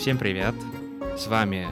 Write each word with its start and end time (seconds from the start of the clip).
Всем 0.00 0.16
привет! 0.16 0.54
С 1.18 1.26
вами 1.26 1.66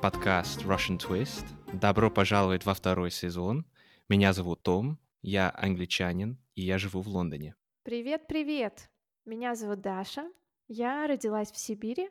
подкаст 0.00 0.62
Russian 0.62 0.98
Twist. 0.98 1.44
Добро 1.78 2.10
пожаловать 2.10 2.64
во 2.64 2.72
второй 2.72 3.10
сезон. 3.10 3.66
Меня 4.08 4.32
зовут 4.32 4.62
Том, 4.62 4.98
я 5.20 5.52
англичанин, 5.54 6.38
и 6.54 6.62
я 6.62 6.78
живу 6.78 7.02
в 7.02 7.08
Лондоне. 7.08 7.56
Привет-привет! 7.82 8.88
Меня 9.26 9.54
зовут 9.54 9.82
Даша, 9.82 10.32
я 10.66 11.06
родилась 11.06 11.52
в 11.52 11.58
Сибири, 11.58 12.08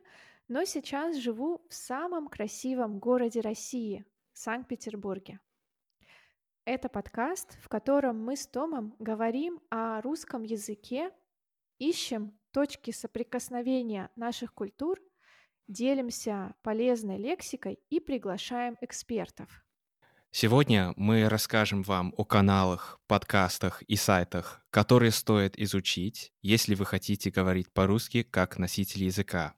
но 0.48 0.64
сейчас 0.64 1.18
живу 1.18 1.66
в 1.68 1.74
самом 1.74 2.28
красивом 2.28 3.00
городе 3.00 3.42
России– 3.42 4.06
Санкт-Петербурге. 4.34 5.40
Это 6.66 6.88
подкаст, 6.88 7.58
в 7.64 7.68
котором 7.68 8.24
мы 8.24 8.36
с 8.36 8.46
Томом 8.46 8.96
говорим 9.00 9.60
о 9.72 10.02
русском 10.02 10.44
языке, 10.44 11.10
ищем 11.80 12.38
точки 12.52 12.92
соприкосновения 12.92 14.12
наших 14.16 14.54
культур, 14.54 15.00
делимся 15.68 16.56
полезной 16.62 17.18
лексикой 17.18 17.80
и 17.90 18.00
приглашаем 18.00 18.78
экспертов. 18.82 19.64
Сегодня 20.32 20.94
мы 20.98 21.30
расскажем 21.30 21.84
вам 21.84 22.12
о 22.18 22.26
каналах, 22.26 23.00
подкастах 23.06 23.84
и 23.84 23.96
сайтах, 23.96 24.66
которые 24.72 25.12
стоит 25.12 25.60
изучить, 25.60 26.34
если 26.42 26.74
вы 26.74 26.86
хотите 26.86 27.30
говорить 27.30 27.72
по-русски 27.72 28.24
как 28.24 28.58
носитель 28.58 29.04
языка. 29.04 29.54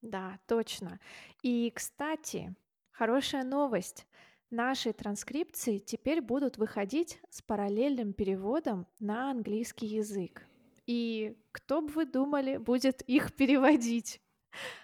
Да, 0.00 0.38
точно. 0.46 0.98
И, 1.42 1.70
кстати, 1.74 2.54
хорошая 2.90 3.44
новость. 3.44 4.06
Наши 4.50 4.94
транскрипции 4.94 5.76
теперь 5.76 6.22
будут 6.22 6.56
выходить 6.56 7.20
с 7.28 7.42
параллельным 7.42 8.14
переводом 8.14 8.86
на 8.98 9.30
английский 9.30 9.86
язык. 9.86 10.46
И 10.86 11.36
кто 11.52 11.82
бы 11.82 11.88
вы 11.88 12.06
думали, 12.06 12.56
будет 12.56 13.02
их 13.02 13.34
переводить? 13.34 14.22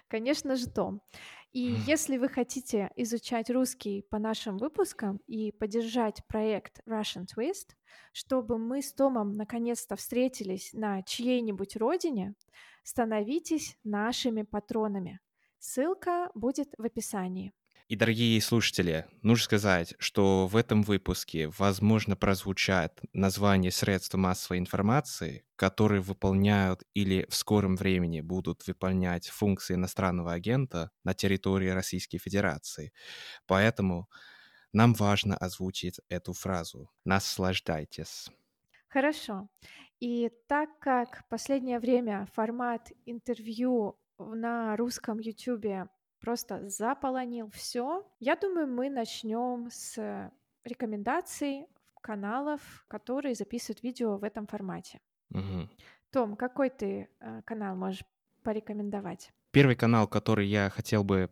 Конечно 0.08 0.56
же, 0.56 0.68
Том. 0.68 1.00
И 1.52 1.76
если 1.86 2.18
вы 2.18 2.28
хотите 2.28 2.90
изучать 2.96 3.48
русский 3.48 4.02
по 4.10 4.18
нашим 4.18 4.58
выпускам 4.58 5.20
и 5.28 5.52
поддержать 5.52 6.26
проект 6.26 6.80
Russian 6.86 7.26
Twist, 7.26 7.76
чтобы 8.12 8.58
мы 8.58 8.82
с 8.82 8.92
Томом 8.92 9.30
наконец-то 9.32 9.94
встретились 9.94 10.72
на 10.72 11.02
чьей-нибудь 11.02 11.76
родине, 11.76 12.34
становитесь 12.82 13.78
нашими 13.84 14.42
патронами. 14.42 15.20
Ссылка 15.58 16.30
будет 16.34 16.74
в 16.76 16.84
описании. 16.84 17.52
И, 17.86 17.96
дорогие 17.96 18.40
слушатели, 18.40 19.06
нужно 19.20 19.44
сказать, 19.44 19.94
что 19.98 20.46
в 20.46 20.56
этом 20.56 20.82
выпуске, 20.82 21.48
возможно, 21.48 22.16
прозвучат 22.16 22.98
названия 23.12 23.70
средств 23.70 24.14
массовой 24.14 24.58
информации, 24.58 25.44
которые 25.56 26.00
выполняют 26.00 26.82
или 26.94 27.27
в 27.28 27.36
скором 27.36 27.77
времени 27.77 28.22
будут 28.22 28.66
выполнять 28.66 29.28
функции 29.28 29.74
иностранного 29.74 30.32
агента 30.32 30.92
на 31.05 31.12
территории 31.12 31.68
Российской 31.68 32.16
Федерации. 32.16 32.94
Поэтому 33.46 34.08
нам 34.72 34.94
важно 34.94 35.36
озвучить 35.36 36.00
эту 36.08 36.32
фразу. 36.32 36.90
Наслаждайтесь. 37.05 38.30
Хорошо. 38.88 39.48
И 40.00 40.30
так 40.48 40.78
как 40.78 41.18
в 41.18 41.28
последнее 41.28 41.80
время 41.80 42.27
формат 42.32 42.92
интервью 43.05 43.98
на 44.18 44.74
русском 44.77 45.18
YouTube 45.18 45.90
просто 46.25 46.69
заполонил 46.70 47.50
все. 47.50 48.03
Я 48.19 48.34
думаю, 48.34 48.67
мы 48.67 48.89
начнем 48.89 49.69
с 49.70 50.30
рекомендаций 50.64 51.67
каналов, 52.00 52.61
которые 52.89 53.34
записывают 53.34 53.83
видео 53.83 54.17
в 54.17 54.25
этом 54.25 54.47
формате. 54.47 55.00
Угу. 55.30 55.69
Том, 56.11 56.36
какой 56.36 56.70
ты 56.70 57.08
э, 57.20 57.42
канал 57.45 57.77
можешь 57.77 58.05
порекомендовать? 58.42 59.33
Первый 59.50 59.77
канал, 59.77 60.08
который 60.08 60.47
я 60.47 60.70
хотел 60.70 61.05
бы 61.05 61.30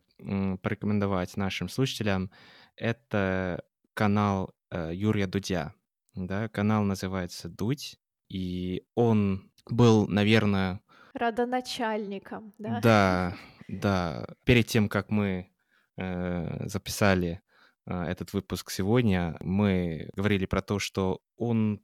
порекомендовать 0.62 1.38
нашим 1.38 1.70
слушателям, 1.70 2.30
это 2.76 3.64
канал 3.94 4.54
э, 4.70 4.90
Юрия 4.94 5.26
Дудя. 5.26 5.72
Да, 6.14 6.48
канал 6.48 6.84
называется 6.84 7.48
Дудь, 7.48 7.98
и 8.28 8.86
он 8.94 9.50
был, 9.70 10.06
наверное... 10.06 10.80
Родоначальником, 11.14 12.54
да? 12.58 12.80
Да, 12.80 13.36
да, 13.68 14.26
перед 14.44 14.66
тем, 14.66 14.88
как 14.88 15.10
мы 15.10 15.50
э, 15.96 16.68
записали 16.68 17.42
э, 17.86 18.02
этот 18.04 18.32
выпуск 18.32 18.70
сегодня, 18.70 19.36
мы 19.40 20.10
говорили 20.16 20.46
про 20.46 20.62
то, 20.62 20.78
что 20.78 21.20
он, 21.36 21.80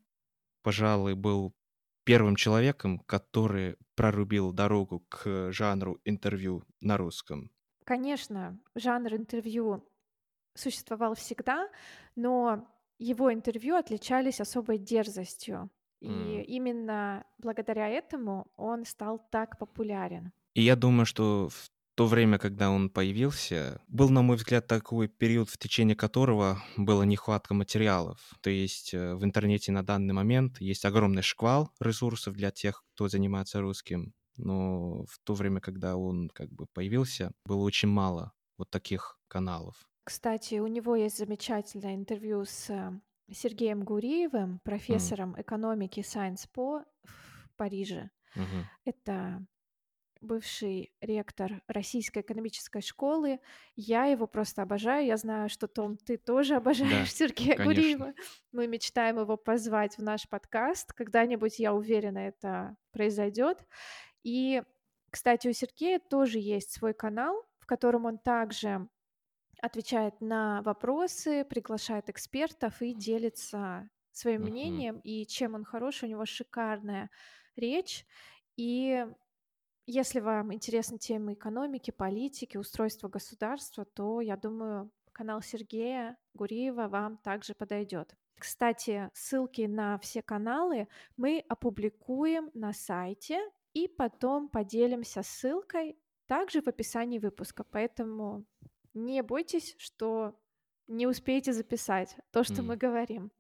пожалуй, 0.62 1.14
был 1.14 1.54
первым 2.04 2.36
человеком, 2.36 3.00
который 3.00 3.76
прорубил 3.94 4.52
дорогу 4.52 5.00
к 5.10 5.52
жанру 5.52 6.00
интервью 6.04 6.64
на 6.80 6.96
русском. 6.96 7.50
Конечно, 7.84 8.58
жанр 8.74 9.14
интервью 9.14 9.86
существовал 10.54 11.14
всегда, 11.14 11.68
но 12.16 12.66
его 12.98 13.32
интервью 13.32 13.76
отличались 13.76 14.40
особой 14.40 14.78
дерзостью. 14.78 15.70
И 16.00 16.08
mm. 16.08 16.44
именно 16.44 17.24
благодаря 17.38 17.88
этому 17.88 18.46
он 18.56 18.84
стал 18.84 19.20
так 19.30 19.58
популярен. 19.58 20.32
И 20.54 20.62
я 20.62 20.76
думаю, 20.76 21.06
что 21.06 21.48
в 21.48 21.70
то 21.98 22.06
время, 22.06 22.38
когда 22.38 22.70
он 22.70 22.90
появился, 22.90 23.80
был, 23.88 24.08
на 24.08 24.22
мой 24.22 24.36
взгляд, 24.36 24.68
такой 24.68 25.08
период, 25.08 25.50
в 25.50 25.58
течение 25.58 25.96
которого 25.96 26.62
была 26.76 27.04
нехватка 27.04 27.54
материалов. 27.54 28.18
То 28.40 28.50
есть 28.50 28.94
э, 28.94 29.16
в 29.16 29.24
интернете 29.24 29.72
на 29.72 29.82
данный 29.82 30.14
момент 30.14 30.60
есть 30.60 30.84
огромный 30.84 31.22
шквал 31.22 31.72
ресурсов 31.80 32.34
для 32.34 32.52
тех, 32.52 32.84
кто 32.94 33.08
занимается 33.08 33.60
русским. 33.60 34.14
Но 34.36 35.06
в 35.06 35.18
то 35.24 35.34
время, 35.34 35.60
когда 35.60 35.96
он 35.96 36.30
как 36.32 36.52
бы 36.52 36.66
появился, 36.72 37.32
было 37.44 37.64
очень 37.64 37.88
мало 37.88 38.32
вот 38.56 38.70
таких 38.70 39.18
каналов. 39.26 39.88
Кстати, 40.04 40.60
у 40.60 40.68
него 40.68 40.94
есть 40.94 41.18
замечательное 41.18 41.96
интервью 41.96 42.44
с 42.44 42.70
э, 42.70 42.92
Сергеем 43.30 43.82
Гуриевым, 43.84 44.60
профессором 44.64 45.34
mm. 45.34 45.42
экономики 45.42 46.00
Sciences 46.00 46.48
Po 46.54 46.84
в 47.04 47.50
Париже. 47.56 48.10
Mm-hmm. 48.36 48.64
Это 48.84 49.46
бывший 50.20 50.92
ректор 51.00 51.62
Российской 51.68 52.20
экономической 52.20 52.80
школы. 52.80 53.40
Я 53.76 54.06
его 54.06 54.26
просто 54.26 54.62
обожаю. 54.62 55.06
Я 55.06 55.16
знаю, 55.16 55.48
что, 55.48 55.68
Том, 55.68 55.96
ты 55.96 56.16
тоже 56.16 56.56
обожаешь 56.56 56.90
да, 56.90 57.06
Сергея 57.26 57.56
конечно. 57.56 57.64
Гуриева. 57.64 58.14
Мы 58.52 58.66
мечтаем 58.66 59.18
его 59.18 59.36
позвать 59.36 59.96
в 59.96 60.02
наш 60.02 60.28
подкаст. 60.28 60.92
Когда-нибудь, 60.92 61.58
я 61.58 61.74
уверена, 61.74 62.18
это 62.18 62.76
произойдет. 62.92 63.64
И, 64.24 64.62
кстати, 65.10 65.48
у 65.48 65.52
Сергея 65.52 65.98
тоже 65.98 66.38
есть 66.38 66.72
свой 66.72 66.94
канал, 66.94 67.44
в 67.58 67.66
котором 67.66 68.06
он 68.06 68.18
также 68.18 68.88
отвечает 69.60 70.20
на 70.20 70.62
вопросы, 70.62 71.44
приглашает 71.44 72.08
экспертов 72.08 72.80
и 72.82 72.94
делится 72.94 73.88
своим 74.12 74.42
uh-huh. 74.42 74.50
мнением. 74.50 75.00
И 75.00 75.26
чем 75.26 75.54
он 75.54 75.64
хорош, 75.64 76.02
у 76.02 76.06
него 76.06 76.24
шикарная 76.26 77.10
речь. 77.56 78.06
И 78.56 79.06
если 79.86 80.20
вам 80.20 80.52
интересны 80.52 80.98
темы 80.98 81.34
экономики, 81.34 81.90
политики, 81.90 82.56
устройства 82.56 83.08
государства, 83.08 83.84
то, 83.84 84.20
я 84.20 84.36
думаю, 84.36 84.90
канал 85.12 85.42
Сергея 85.42 86.16
Гуриева 86.34 86.88
вам 86.88 87.16
также 87.18 87.54
подойдет. 87.54 88.14
Кстати, 88.38 89.10
ссылки 89.14 89.62
на 89.62 89.98
все 89.98 90.22
каналы 90.22 90.88
мы 91.16 91.44
опубликуем 91.48 92.50
на 92.54 92.72
сайте 92.72 93.40
и 93.72 93.88
потом 93.88 94.48
поделимся 94.48 95.22
ссылкой 95.22 95.98
также 96.26 96.62
в 96.62 96.68
описании 96.68 97.18
выпуска. 97.18 97.64
Поэтому 97.64 98.44
не 99.04 99.22
бойтесь, 99.22 99.74
что 99.78 100.34
не 100.86 101.06
успеете 101.06 101.52
записать 101.52 102.16
то, 102.30 102.44
что 102.44 102.54
mm. 102.54 102.62
мы 102.62 102.76
говорим. 102.76 103.30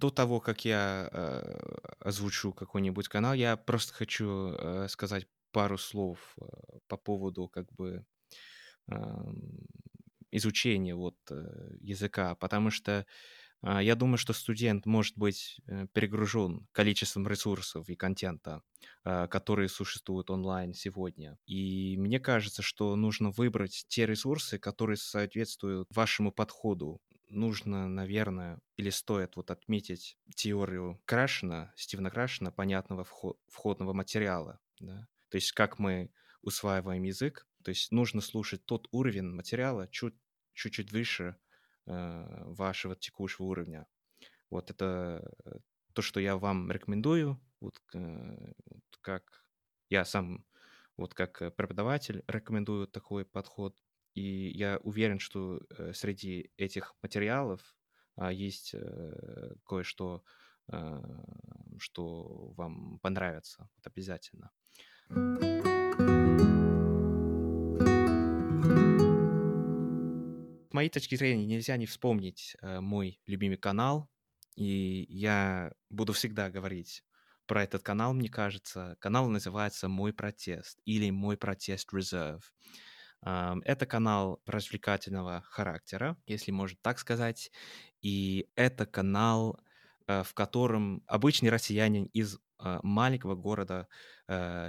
до 0.00 0.10
того, 0.10 0.40
как 0.40 0.64
я 0.64 1.10
э, 1.12 1.58
озвучу 1.98 2.54
какой-нибудь 2.54 3.08
канал, 3.08 3.34
я 3.34 3.58
просто 3.58 3.92
хочу 3.92 4.54
э, 4.54 4.88
сказать 4.88 5.26
пару 5.52 5.76
слов 5.76 6.18
э, 6.40 6.44
по 6.88 6.96
поводу 6.96 7.48
как 7.48 7.70
бы 7.74 8.06
э, 8.90 8.96
изучения 10.30 10.94
вот 10.94 11.16
э, 11.30 11.76
языка, 11.80 12.34
потому 12.34 12.70
что 12.70 12.92
э, 12.92 13.04
я 13.62 13.94
думаю, 13.94 14.18
что 14.18 14.32
студент 14.32 14.86
может 14.86 15.18
быть 15.18 15.60
э, 15.66 15.86
перегружен 15.92 16.66
количеством 16.72 17.28
ресурсов 17.28 17.88
и 17.88 17.94
контента, 17.94 18.62
э, 19.04 19.26
которые 19.28 19.68
существуют 19.68 20.30
онлайн 20.30 20.72
сегодня. 20.72 21.38
И 21.46 21.96
мне 21.98 22.20
кажется, 22.20 22.62
что 22.62 22.96
нужно 22.96 23.30
выбрать 23.30 23.84
те 23.88 24.06
ресурсы, 24.06 24.58
которые 24.58 24.96
соответствуют 24.96 25.88
вашему 25.90 26.32
подходу 26.32 27.00
нужно, 27.30 27.88
наверное, 27.88 28.60
или 28.76 28.90
стоит 28.90 29.36
вот 29.36 29.50
отметить 29.50 30.18
теорию 30.34 31.00
Крашена, 31.04 31.72
Стивена 31.76 32.10
Крашена, 32.10 32.50
понятного 32.50 33.06
входного 33.48 33.92
материала. 33.92 34.58
Да? 34.80 35.06
То 35.30 35.36
есть 35.36 35.52
как 35.52 35.78
мы 35.78 36.10
усваиваем 36.42 37.02
язык, 37.04 37.46
то 37.62 37.70
есть 37.70 37.92
нужно 37.92 38.20
слушать 38.20 38.64
тот 38.64 38.88
уровень 38.90 39.26
материала 39.26 39.86
чуть, 39.88 40.14
чуть-чуть 40.54 40.92
выше 40.92 41.36
вашего 41.90 42.94
текущего 42.96 43.46
уровня. 43.46 43.86
Вот 44.50 44.70
это 44.70 45.32
э, 45.44 45.58
то, 45.92 46.02
что 46.02 46.20
я 46.20 46.36
вам 46.36 46.70
рекомендую 46.70 47.40
Вот, 47.60 47.80
э, 47.94 48.52
как 49.00 49.44
я 49.90 50.04
сам, 50.04 50.44
вот 50.96 51.14
как 51.14 51.42
э, 51.42 51.50
преподаватель, 51.50 52.24
рекомендую 52.26 52.86
такой 52.86 53.24
подход. 53.24 53.76
И 54.14 54.50
я 54.54 54.78
уверен, 54.82 55.18
что 55.18 55.60
э, 55.78 55.92
среди 55.92 56.50
этих 56.56 56.94
материалов 57.02 57.76
а, 58.16 58.32
есть 58.32 58.74
э, 58.74 59.54
кое-что, 59.64 60.22
э, 60.72 61.00
что 61.78 62.52
вам 62.56 62.98
понравится. 63.00 63.68
Вот 63.76 63.86
обязательно. 63.86 64.50
С 65.08 65.49
моей 70.80 70.88
точки 70.88 71.14
зрения, 71.14 71.44
нельзя 71.44 71.76
не 71.76 71.84
вспомнить 71.84 72.56
э, 72.62 72.80
мой 72.80 73.20
любимый 73.26 73.58
канал, 73.58 74.08
и 74.56 75.04
я 75.10 75.72
буду 75.90 76.14
всегда 76.14 76.48
говорить 76.48 77.04
про 77.46 77.62
этот 77.64 77.82
канал, 77.82 78.14
мне 78.14 78.30
кажется. 78.30 78.96
Канал 78.98 79.28
называется 79.28 79.88
«Мой 79.88 80.14
протест» 80.14 80.78
или 80.86 81.10
«Мой 81.10 81.36
протест 81.36 81.92
Reserve». 81.92 82.40
Это 83.20 83.84
канал 83.84 84.40
развлекательного 84.46 85.42
характера, 85.42 86.16
если 86.24 86.50
можно 86.50 86.78
так 86.80 86.98
сказать. 86.98 87.52
И 88.00 88.48
это 88.54 88.86
канал, 88.86 89.60
э, 90.06 90.22
в 90.22 90.32
котором 90.32 91.02
обычный 91.06 91.50
россиянин 91.50 92.04
из 92.04 92.36
э, 92.36 92.80
маленького 92.82 93.34
города 93.34 93.86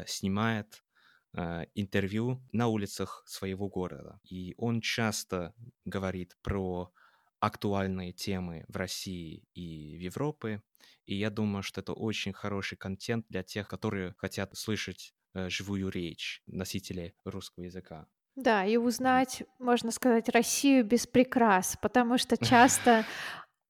снимает 0.07 0.83
интервью 1.33 2.41
на 2.51 2.67
улицах 2.67 3.23
своего 3.25 3.69
города. 3.69 4.19
И 4.29 4.53
он 4.57 4.81
часто 4.81 5.53
говорит 5.85 6.37
про 6.41 6.91
актуальные 7.39 8.13
темы 8.13 8.65
в 8.67 8.75
России 8.77 9.43
и 9.53 9.97
в 9.97 10.01
Европе. 10.01 10.61
И 11.05 11.15
я 11.15 11.29
думаю, 11.29 11.63
что 11.63 11.81
это 11.81 11.93
очень 11.93 12.33
хороший 12.33 12.77
контент 12.77 13.25
для 13.29 13.43
тех, 13.43 13.67
которые 13.67 14.13
хотят 14.17 14.55
слышать 14.55 15.13
живую 15.33 15.89
речь 15.89 16.43
носителей 16.45 17.13
русского 17.23 17.63
языка. 17.63 18.07
Да, 18.35 18.65
и 18.65 18.77
узнать, 18.77 19.43
можно 19.59 19.91
сказать, 19.91 20.29
Россию 20.29 20.85
без 20.85 21.05
прикрас, 21.05 21.77
потому 21.81 22.17
что 22.17 22.37
часто 22.45 23.05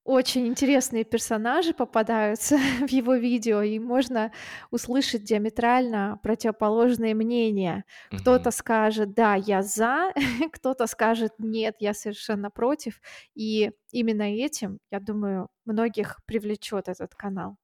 очень 0.04 0.48
интересные 0.48 1.04
персонажи 1.04 1.74
попадаются 1.74 2.58
в 2.88 2.90
его 2.90 3.16
видео, 3.16 3.62
и 3.62 3.80
можно 3.80 4.32
услышать 4.72 5.24
диаметрально 5.24 6.20
противоположные 6.24 7.14
мнения. 7.14 7.86
Кто-то 8.12 8.52
скажет, 8.52 9.14
да, 9.14 9.36
я 9.36 9.62
за, 9.62 10.12
кто-то 10.54 10.88
скажет, 10.88 11.34
нет, 11.38 11.76
я 11.80 11.94
совершенно 11.94 12.50
против. 12.50 13.02
И 13.36 13.72
именно 13.92 14.24
этим, 14.24 14.80
я 14.90 15.00
думаю, 15.00 15.50
многих 15.66 16.18
привлечет 16.26 16.88
этот 16.88 17.16
канал. 17.16 17.58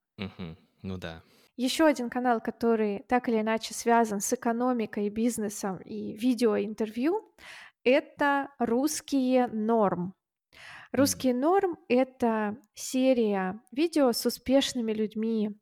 Ну 0.84 0.98
да. 0.98 1.24
Еще 1.56 1.86
один 1.86 2.12
канал, 2.12 2.40
который 2.40 3.04
так 3.08 3.30
или 3.30 3.42
иначе 3.42 3.74
связан 3.74 4.20
с 4.22 4.32
экономикой, 4.32 5.10
бизнесом 5.10 5.78
и 5.78 6.16
видеоинтервью, 6.16 7.34
это 7.84 8.50
«Русские 8.60 9.48
норм». 9.48 10.14
«Русские 10.92 11.34
норм»— 11.34 11.78
это 11.90 12.58
серия 12.74 13.62
видео 13.72 14.12
с 14.14 14.26
успешными 14.26 14.94
людьми. 14.94 15.58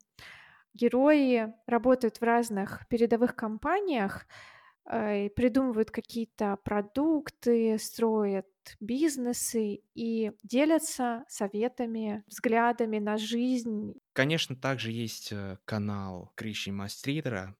Герои 0.72 1.52
работают 1.66 2.18
в 2.18 2.22
разных 2.22 2.86
передовых 2.88 3.34
компаниях, 3.34 4.26
э, 4.84 5.30
придумывают 5.30 5.90
какие-то 5.90 6.58
продукты, 6.64 7.78
строят 7.78 8.46
бизнесы 8.80 9.80
и 9.94 10.32
делятся 10.42 11.24
советами, 11.28 12.24
взглядами 12.26 12.98
на 12.98 13.16
жизнь. 13.16 13.94
Конечно, 14.12 14.54
также 14.54 14.92
есть 14.92 15.32
э, 15.32 15.58
канал 15.64 16.32
Криши 16.36 16.72
Мастридера. 16.72 17.56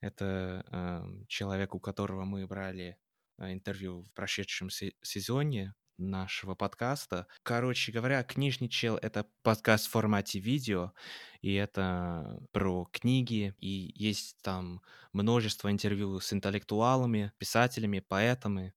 Это 0.00 0.64
э, 0.70 1.24
человек, 1.28 1.74
у 1.74 1.80
которого 1.80 2.24
мы 2.24 2.46
брали 2.46 2.96
э, 3.38 3.52
интервью 3.52 4.02
в 4.02 4.12
прошедшем 4.12 4.68
сезоне 4.70 5.74
нашего 5.98 6.54
подкаста. 6.54 7.26
Короче 7.42 7.92
говоря, 7.92 8.22
«Книжный 8.24 8.68
чел»— 8.68 8.96
это 9.02 9.26
подкаст 9.42 9.86
в 9.86 9.90
формате 9.90 10.38
видео, 10.40 10.92
и 11.40 11.54
это 11.54 12.40
про 12.52 12.88
книги, 12.92 13.54
и 13.58 13.92
есть 13.94 14.36
там 14.42 14.82
множество 15.12 15.70
интервью 15.70 16.20
с 16.20 16.32
интеллектуалами, 16.32 17.32
писателями, 17.38 18.00
поэтами, 18.00 18.74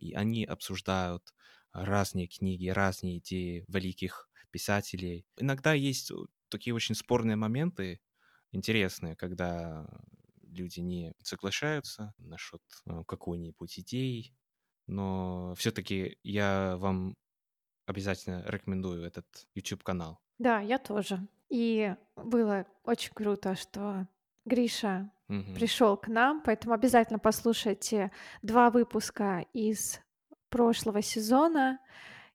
и 0.00 0.12
они 0.14 0.44
обсуждают 0.44 1.34
разные 1.72 2.26
книги, 2.26 2.68
разные 2.68 3.18
идеи 3.18 3.64
великих 3.68 4.28
писателей. 4.50 5.26
Иногда 5.36 5.72
есть 5.72 6.12
такие 6.48 6.74
очень 6.74 6.94
спорные 6.94 7.36
моменты, 7.36 8.00
интересные, 8.52 9.16
когда 9.16 9.86
люди 10.42 10.80
не 10.80 11.14
соглашаются 11.22 12.14
насчет 12.18 12.62
э, 12.86 13.02
какой-нибудь 13.06 13.78
идеи, 13.80 14.34
но 14.86 15.54
все-таки 15.56 16.18
я 16.22 16.76
вам 16.78 17.14
обязательно 17.86 18.44
рекомендую 18.46 19.04
этот 19.04 19.26
YouTube-канал. 19.54 20.18
Да, 20.38 20.60
я 20.60 20.78
тоже. 20.78 21.26
И 21.48 21.94
было 22.16 22.66
очень 22.84 23.12
круто, 23.14 23.54
что 23.54 24.06
Гриша 24.44 25.10
угу. 25.28 25.54
пришел 25.54 25.96
к 25.96 26.08
нам, 26.08 26.42
поэтому 26.44 26.74
обязательно 26.74 27.18
послушайте 27.18 28.10
два 28.42 28.70
выпуска 28.70 29.44
из 29.52 30.00
прошлого 30.48 31.02
сезона. 31.02 31.78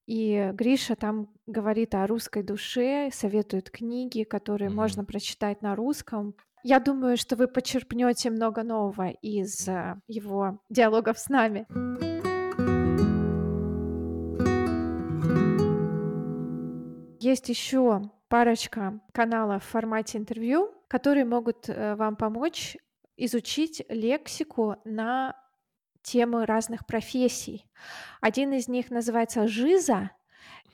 И 0.07 0.51
Гриша 0.53 0.95
там 0.95 1.29
говорит 1.45 1.95
о 1.95 2.07
русской 2.07 2.43
душе, 2.43 3.09
советует 3.13 3.69
книги, 3.69 4.23
которые 4.23 4.69
угу. 4.69 4.77
можно 4.77 5.05
прочитать 5.05 5.61
на 5.61 5.75
русском. 5.75 6.35
Я 6.63 6.79
думаю, 6.79 7.17
что 7.17 7.35
вы 7.35 7.47
почерпнете 7.47 8.29
много 8.29 8.61
нового 8.61 9.09
из 9.09 9.67
uh, 9.67 9.97
его 10.07 10.59
диалогов 10.69 11.17
с 11.17 11.27
нами. 11.27 11.65
Есть 17.31 17.47
еще 17.47 18.01
парочка 18.27 18.99
каналов 19.13 19.63
в 19.63 19.67
формате 19.69 20.17
интервью, 20.17 20.73
которые 20.89 21.23
могут 21.23 21.69
э, 21.69 21.95
вам 21.95 22.17
помочь 22.17 22.75
изучить 23.15 23.81
лексику 23.87 24.75
на 24.83 25.37
темы 26.01 26.45
разных 26.45 26.85
профессий. 26.85 27.65
Один 28.19 28.51
из 28.51 28.67
них 28.67 28.91
называется 28.91 29.47
«Жиза». 29.47 30.11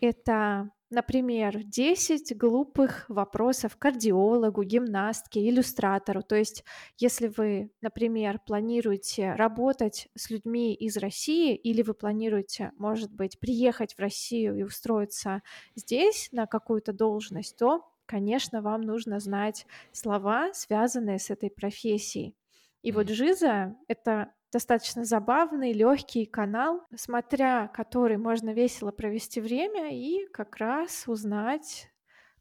Это 0.02 0.72
Например, 0.90 1.64
10 1.64 2.38
глупых 2.38 3.04
вопросов 3.10 3.76
кардиологу, 3.76 4.64
гимнастке, 4.64 5.50
иллюстратору. 5.50 6.24
То 6.24 6.38
есть, 6.38 6.64
если 6.98 7.28
вы, 7.28 7.72
например, 7.82 8.40
планируете 8.40 9.34
работать 9.34 10.08
с 10.16 10.30
людьми 10.30 10.74
из 10.74 10.96
России 10.96 11.56
или 11.56 11.82
вы 11.82 11.94
планируете, 11.94 12.72
может 12.78 13.12
быть, 13.12 13.38
приехать 13.38 13.96
в 13.96 14.00
Россию 14.00 14.56
и 14.56 14.64
устроиться 14.64 15.42
здесь 15.76 16.30
на 16.32 16.48
какую-то 16.48 16.94
должность, 16.94 17.58
то, 17.58 17.84
конечно, 18.06 18.62
вам 18.62 18.80
нужно 18.80 19.20
знать 19.20 19.68
слова, 19.92 20.54
связанные 20.54 21.20
с 21.20 21.30
этой 21.30 21.50
профессией. 21.50 22.34
И 22.82 22.94
вот 22.94 23.10
Жиза— 23.10 23.76
это 23.90 24.32
достаточно 24.52 25.04
забавный, 25.04 25.74
легкий 25.74 26.26
канал, 26.26 26.82
смотря 26.96 27.68
который 27.68 28.18
можно 28.18 28.54
весело 28.54 28.92
провести 28.92 29.42
время 29.42 29.96
и 29.96 30.26
как 30.28 30.58
раз 30.58 31.04
узнать 31.08 31.92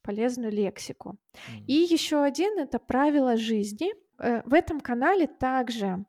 полезную 0.02 0.52
лексику. 0.52 1.18
Mm. 1.34 1.64
И 1.66 1.72
еще 1.72 2.22
один 2.22 2.58
это 2.58 2.78
правила 2.78 3.36
жизни. 3.36 3.92
Э, 4.18 4.42
в 4.44 4.54
этом 4.54 4.80
канале 4.80 5.26
также 5.26 6.04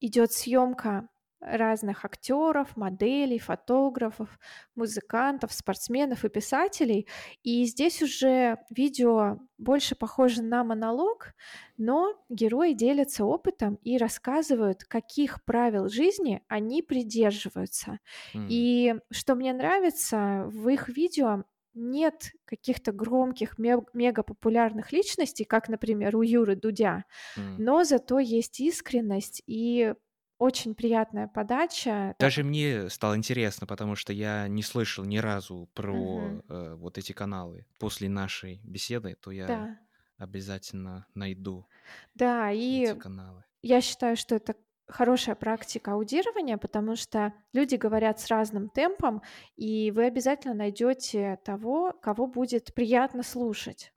идет 0.00 0.32
съемка 0.32 1.08
разных 1.42 2.04
актеров, 2.04 2.76
моделей, 2.76 3.38
фотографов, 3.38 4.38
музыкантов, 4.74 5.52
спортсменов 5.52 6.24
и 6.24 6.28
писателей. 6.28 7.08
И 7.42 7.64
здесь 7.64 8.02
уже 8.02 8.58
видео 8.70 9.38
больше 9.58 9.94
похоже 9.94 10.42
на 10.42 10.64
монолог, 10.64 11.34
но 11.76 12.14
герои 12.28 12.72
делятся 12.72 13.24
опытом 13.24 13.74
и 13.82 13.98
рассказывают, 13.98 14.84
каких 14.84 15.44
правил 15.44 15.88
жизни 15.88 16.42
они 16.48 16.82
придерживаются. 16.82 17.98
Mm. 18.34 18.46
И 18.48 18.94
что 19.10 19.34
мне 19.34 19.52
нравится 19.52 20.44
в 20.46 20.68
их 20.68 20.88
видео, 20.88 21.44
нет 21.74 22.32
каких-то 22.44 22.92
громких, 22.92 23.56
мега 23.58 24.22
популярных 24.22 24.92
личностей, 24.92 25.44
как, 25.44 25.68
например, 25.68 26.16
у 26.16 26.22
Юры 26.22 26.54
Дудя, 26.54 27.04
mm. 27.36 27.56
но 27.58 27.84
зато 27.84 28.18
есть 28.18 28.60
искренность 28.60 29.42
и 29.46 29.94
очень 30.42 30.74
приятная 30.74 31.28
подача. 31.28 32.14
Даже 32.18 32.42
мне 32.42 32.90
стало 32.90 33.16
интересно, 33.16 33.66
потому 33.66 33.94
что 33.94 34.12
я 34.12 34.48
не 34.48 34.62
слышал 34.62 35.04
ни 35.04 35.18
разу 35.18 35.68
про 35.74 35.94
угу. 35.94 36.42
э, 36.48 36.74
вот 36.74 36.98
эти 36.98 37.12
каналы. 37.12 37.66
После 37.78 38.08
нашей 38.08 38.60
беседы, 38.64 39.16
то 39.20 39.30
я 39.30 39.46
да. 39.46 39.78
обязательно 40.18 41.06
найду 41.14 41.66
да, 42.14 42.50
и 42.50 42.82
эти 42.82 42.98
каналы. 42.98 43.44
Я 43.62 43.80
считаю, 43.80 44.16
что 44.16 44.34
это 44.34 44.56
хорошая 44.88 45.34
практика 45.36 45.92
аудирования, 45.92 46.58
потому 46.58 46.96
что 46.96 47.32
люди 47.52 47.76
говорят 47.76 48.20
с 48.20 48.26
разным 48.28 48.68
темпом, 48.68 49.22
и 49.56 49.90
вы 49.92 50.06
обязательно 50.06 50.54
найдете 50.54 51.38
того, 51.44 51.92
кого 52.02 52.26
будет 52.26 52.74
приятно 52.74 53.22
слушать. 53.22 53.92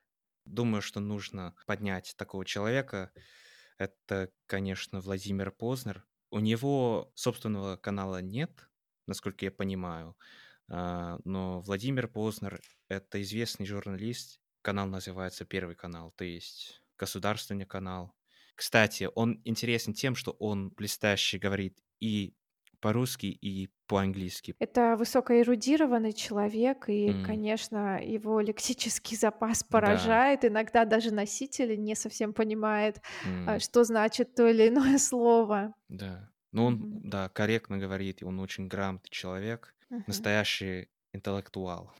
думаю, 0.45 0.81
что 0.81 0.99
нужно 0.99 1.55
поднять 1.65 2.13
такого 2.17 2.45
человека. 2.45 3.11
Это, 3.77 4.29
конечно, 4.45 5.01
Владимир 5.01 5.51
Познер. 5.51 6.05
У 6.35 6.39
него 6.39 7.13
собственного 7.15 7.77
канала 7.77 8.21
нет, 8.21 8.67
насколько 9.07 9.45
я 9.45 9.51
понимаю. 9.51 10.17
А, 10.67 11.17
но 11.23 11.61
Владимир 11.61 12.09
Познер— 12.09 12.59
это 12.89 13.21
известный 13.21 13.65
журналист. 13.65 14.41
Канал 14.61 14.85
называется 14.87 15.45
«Первый 15.45 15.77
канал», 15.77 16.11
то 16.17 16.25
есть 16.25 16.81
государственный 16.97 17.65
канал. 17.65 18.13
Кстати, 18.53 19.09
он 19.15 19.39
интересен 19.45 19.93
тем, 19.93 20.13
что 20.13 20.31
он 20.31 20.71
блестяще 20.71 21.37
говорит 21.37 21.81
и 22.01 22.35
по-русски, 22.85 23.25
и 23.25 23.67
по-английски. 23.87 24.53
Это 24.59 24.95
высокоэрудированный 24.95 26.13
человек, 26.13 26.87
и, 26.87 27.07
mm. 27.07 27.25
конечно, 27.25 27.99
его 27.99 28.39
лексический 28.41 29.17
запас 29.17 29.63
поражает. 29.63 30.41
Да. 30.41 30.49
Иногда 30.49 30.85
даже 30.85 31.11
носитель 31.11 31.81
не 31.81 31.95
совсем 31.95 32.31
понимает, 32.31 33.01
mm. 33.25 33.57
что 33.57 33.83
значит 33.85 34.35
то 34.35 34.47
или 34.47 34.67
иное 34.67 34.97
слово. 34.99 35.73
Да. 35.89 36.29
Ну, 36.51 36.65
он, 36.65 36.75
mm-hmm. 36.75 36.99
да, 37.05 37.29
корректно 37.29 37.79
говорит, 37.79 38.21
он 38.21 38.39
очень 38.39 38.67
грамотный 38.67 39.09
человек, 39.09 39.73
mm-hmm. 39.91 40.03
настоящий 40.05 40.87
интеллектуал. 41.11 41.91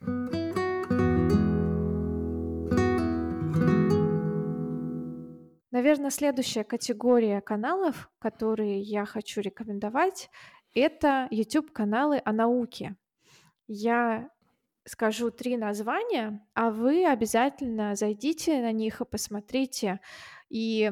Наверное, 5.75 6.09
следующая 6.09 6.63
категория 6.63 7.41
каналов, 7.41 8.09
которые 8.19 8.79
я 8.79 9.03
хочу 9.03 9.41
рекомендовать, 9.41 10.29
это 10.75 11.27
YouTube-каналы 11.31 12.21
о 12.23 12.31
науке. 12.31 12.95
Я 13.67 14.29
скажу 14.85 15.31
три 15.31 15.57
названия, 15.57 16.45
а 16.53 16.69
вы 16.69 17.05
обязательно 17.05 17.95
зайдите 17.95 18.61
на 18.61 18.71
них 18.71 19.01
и 19.01 19.05
посмотрите. 19.05 19.99
И 20.49 20.91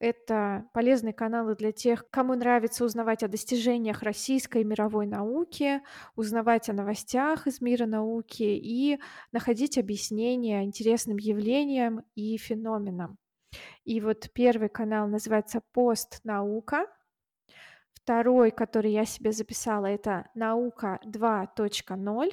это 0.00 0.68
полезные 0.72 1.12
каналы 1.12 1.56
для 1.56 1.72
тех, 1.72 2.08
кому 2.10 2.34
нравится 2.34 2.84
узнавать 2.84 3.22
о 3.22 3.28
достижениях 3.28 4.02
российской 4.02 4.62
и 4.62 4.64
мировой 4.64 5.06
науки, 5.06 5.82
узнавать 6.14 6.68
о 6.68 6.72
новостях 6.72 7.46
из 7.46 7.60
мира 7.60 7.86
науки 7.86 8.42
и 8.42 9.00
находить 9.32 9.76
объяснения 9.76 10.64
интересным 10.64 11.16
явлениям 11.16 12.04
и 12.14 12.36
феноменам. 12.36 13.18
И 13.84 14.00
вот 14.00 14.30
первый 14.32 14.68
канал 14.68 15.08
называется 15.08 15.62
«Постнаука», 15.72 16.86
Второй, 18.08 18.52
который 18.52 18.90
я 18.90 19.04
себе 19.04 19.32
записала, 19.32 19.84
это 19.84 20.30
наука 20.34 20.98
2.0. 21.04 22.30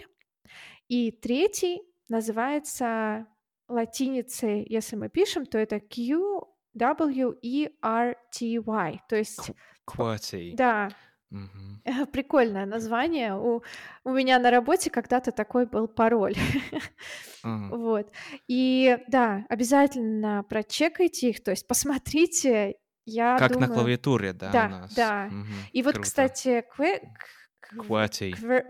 И 0.87 1.11
третий 1.11 1.81
называется 2.07 3.27
латиницей, 3.67 4.65
если 4.69 4.95
мы 4.95 5.09
пишем, 5.09 5.45
то 5.45 5.57
это 5.57 5.81
Q 5.81 6.47
W 6.79 7.37
E 7.41 7.71
R 7.81 8.15
T 8.31 8.45
Y, 8.65 9.01
то 9.09 9.17
есть 9.17 9.51
QWERTY. 9.85 10.55
Да. 10.55 10.91
Угу. 11.29 12.05
Прикольное 12.13 12.65
название. 12.65 13.35
У, 13.35 13.61
у 14.05 14.09
меня 14.11 14.39
на 14.39 14.51
работе 14.51 14.89
когда-то 14.89 15.33
такой 15.33 15.65
был 15.65 15.89
пароль. 15.89 16.35
Ага. 17.47 17.75
Вот. 17.77 18.11
И 18.47 18.97
да, 19.07 19.45
обязательно 19.49 20.43
прочекайте 20.49 21.29
их, 21.29 21.43
то 21.43 21.51
есть 21.51 21.67
посмотрите 21.67 22.77
я 23.05 23.37
Как 23.37 23.53
думаю... 23.53 23.69
на 23.69 23.75
клавиатуре, 23.75 24.33
да, 24.33 24.51
да, 24.51 24.65
у 24.65 24.69
нас. 24.69 24.93
Да, 24.93 25.29
угу. 25.31 25.47
И 25.71 25.83
вот, 25.83 25.93
Круто. 25.93 26.07
кстати, 26.07 26.63
кве... 26.75 27.13
Квати. 27.61 28.31
Квер... 28.31 28.65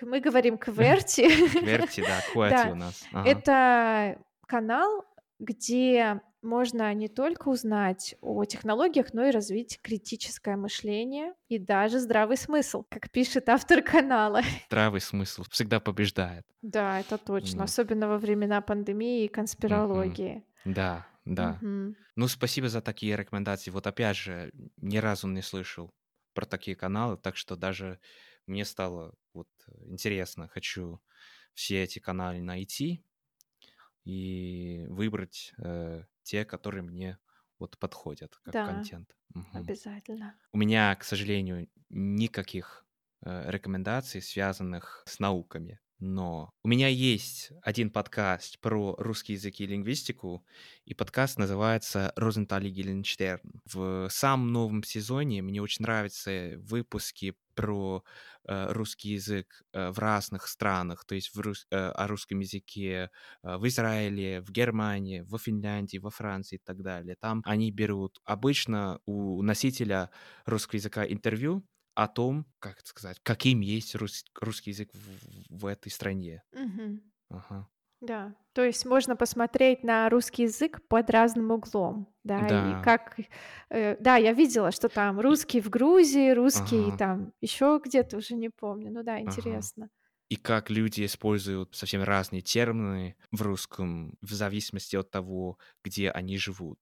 Мы 0.00 0.20
говорим 0.20 0.56
кверти. 0.56 1.28
Кверти, 1.28 2.00
да, 2.00 2.20
квати 2.32 2.70
у 2.70 2.74
нас. 2.74 3.04
Ага. 3.12 3.28
Это 3.28 4.18
канал, 4.46 5.04
где 5.38 6.20
можно 6.42 6.92
не 6.94 7.08
только 7.08 7.48
узнать 7.48 8.14
о 8.20 8.44
технологиях, 8.44 9.12
но 9.12 9.26
и 9.26 9.30
развить 9.30 9.80
критическое 9.82 10.56
мышление 10.56 11.34
и 11.48 11.58
даже 11.58 11.98
здравый 11.98 12.36
смысл, 12.36 12.84
как 12.88 13.10
пишет 13.10 13.48
автор 13.48 13.82
канала. 13.82 14.42
Здравый 14.68 15.00
смысл 15.00 15.42
всегда 15.50 15.80
побеждает. 15.80 16.46
Да, 16.62 17.00
это 17.00 17.18
точно, 17.18 17.62
mm. 17.62 17.64
особенно 17.64 18.08
во 18.08 18.18
времена 18.18 18.60
пандемии 18.60 19.24
и 19.24 19.28
конспирологии. 19.28 20.44
Mm-hmm. 20.64 20.74
Да, 20.74 21.06
да. 21.34 21.64
Мгм. 21.64 21.96
Ну, 22.16 22.28
спасибо 22.28 22.68
за 22.68 22.82
такие 22.82 23.16
рекомендации. 23.16 23.70
Вот 23.70 23.86
опять 23.86 24.16
же, 24.16 24.52
ни 24.78 24.98
разу 24.98 25.28
не 25.28 25.42
слышал 25.42 25.94
про 26.34 26.46
такие 26.46 26.76
каналы, 26.76 27.16
так 27.16 27.36
что 27.36 27.56
даже 27.56 28.00
мне 28.46 28.64
стало 28.64 29.14
вот 29.34 29.48
интересно. 29.86 30.48
Хочу 30.48 31.02
все 31.54 31.82
эти 31.84 31.98
каналы 32.00 32.40
найти 32.42 33.04
и 34.04 34.86
выбрать 34.88 35.52
э, 35.58 36.04
те, 36.22 36.44
которые 36.44 36.82
мне 36.82 37.18
вот 37.58 37.78
подходят 37.78 38.36
как 38.36 38.56
Да, 38.56 38.62
контент. 38.62 39.16
Мгм. 39.34 39.72
обязательно. 39.72 40.40
У 40.52 40.58
меня, 40.58 40.94
к 40.96 41.04
сожалению, 41.04 41.68
никаких 41.90 42.86
э, 43.24 43.50
рекомендаций, 43.50 44.22
связанных 44.22 45.04
с 45.06 45.18
науками. 45.20 45.80
Но 46.00 46.52
у 46.62 46.68
меня 46.68 46.86
есть 46.86 47.50
один 47.62 47.90
подкаст 47.90 48.60
про 48.60 48.94
русский 48.98 49.32
язык 49.32 49.58
и 49.58 49.66
лингвистику, 49.66 50.44
и 50.84 50.94
подкаст 50.94 51.38
называется 51.38 52.12
«Розенталь 52.14 52.68
и 52.68 52.70
Геленштерн». 52.70 53.60
В 53.64 54.08
самом 54.08 54.52
новом 54.52 54.84
сезоне 54.84 55.42
мне 55.42 55.60
очень 55.60 55.82
нравятся 55.82 56.54
выпуски 56.58 57.34
про 57.56 58.04
э, 58.46 58.72
русский 58.72 59.14
язык 59.14 59.64
э, 59.72 59.90
в 59.90 59.98
разных 59.98 60.46
странах, 60.46 61.04
то 61.04 61.16
есть 61.16 61.34
в 61.34 61.40
рус, 61.40 61.66
э, 61.72 61.76
о 61.76 62.06
русском 62.06 62.38
языке 62.38 63.10
э, 63.42 63.56
в 63.56 63.66
Израиле, 63.66 64.40
в 64.40 64.52
Германии, 64.52 65.24
во 65.26 65.38
Финляндии, 65.38 65.98
во 65.98 66.10
Франции 66.10 66.56
и 66.56 66.60
так 66.64 66.80
далее. 66.80 67.16
Там 67.18 67.42
они 67.44 67.72
берут 67.72 68.20
обычно 68.24 69.00
у 69.06 69.42
носителя 69.42 70.10
русского 70.46 70.76
языка 70.76 71.04
интервью, 71.04 71.64
о 71.98 72.06
том, 72.06 72.46
как 72.60 72.78
это 72.78 72.88
сказать, 72.88 73.18
каким 73.24 73.60
есть 73.60 73.96
рус, 73.96 74.24
русский 74.40 74.70
язык 74.70 74.88
в, 74.94 75.62
в 75.62 75.66
этой 75.66 75.90
стране. 75.90 76.44
Угу. 76.52 77.00
Ага. 77.30 77.68
Да, 78.00 78.36
то 78.52 78.62
есть 78.62 78.86
можно 78.86 79.16
посмотреть 79.16 79.82
на 79.82 80.08
русский 80.08 80.44
язык 80.44 80.80
под 80.86 81.10
разным 81.10 81.50
углом, 81.50 82.06
да, 82.22 82.46
да. 82.46 82.70
и 82.80 82.84
как, 82.84 83.18
э, 83.70 83.96
да, 83.98 84.14
я 84.14 84.32
видела, 84.32 84.70
что 84.70 84.88
там 84.88 85.18
русский 85.18 85.60
в 85.60 85.68
Грузии, 85.68 86.30
русский 86.30 86.90
ага. 86.90 86.96
там 86.96 87.32
еще 87.40 87.80
где-то 87.84 88.18
уже 88.18 88.36
не 88.36 88.50
помню, 88.50 88.92
ну 88.92 89.02
да, 89.02 89.20
интересно. 89.20 89.86
Ага. 89.86 89.92
И 90.28 90.36
как 90.36 90.70
люди 90.70 91.04
используют 91.04 91.74
совсем 91.74 92.04
разные 92.04 92.42
термины 92.42 93.16
в 93.32 93.42
русском 93.42 94.16
в 94.20 94.32
зависимости 94.32 94.94
от 94.94 95.10
того, 95.10 95.58
где 95.82 96.10
они 96.10 96.38
живут. 96.38 96.78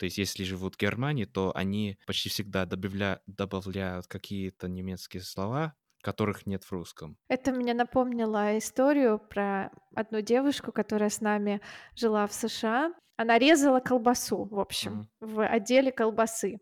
То 0.00 0.06
есть, 0.06 0.16
если 0.16 0.44
живут 0.44 0.76
в 0.76 0.78
Германии, 0.78 1.26
то 1.26 1.52
они 1.54 1.98
почти 2.06 2.30
всегда 2.30 2.64
добавля... 2.64 3.20
добавляют 3.26 4.06
какие-то 4.06 4.66
немецкие 4.66 5.22
слова, 5.22 5.74
которых 6.00 6.46
нет 6.46 6.64
в 6.64 6.72
русском. 6.72 7.18
Это 7.28 7.52
мне 7.52 7.74
напомнило 7.74 8.56
историю 8.56 9.18
про 9.18 9.70
одну 9.94 10.22
девушку, 10.22 10.72
которая 10.72 11.10
с 11.10 11.20
нами 11.20 11.60
жила 11.94 12.26
в 12.26 12.32
США. 12.32 12.94
Она 13.18 13.38
резала 13.38 13.80
колбасу, 13.80 14.44
в 14.44 14.58
общем, 14.58 15.10
mm-hmm. 15.20 15.34
в 15.34 15.46
отделе 15.46 15.92
колбасы. 15.92 16.60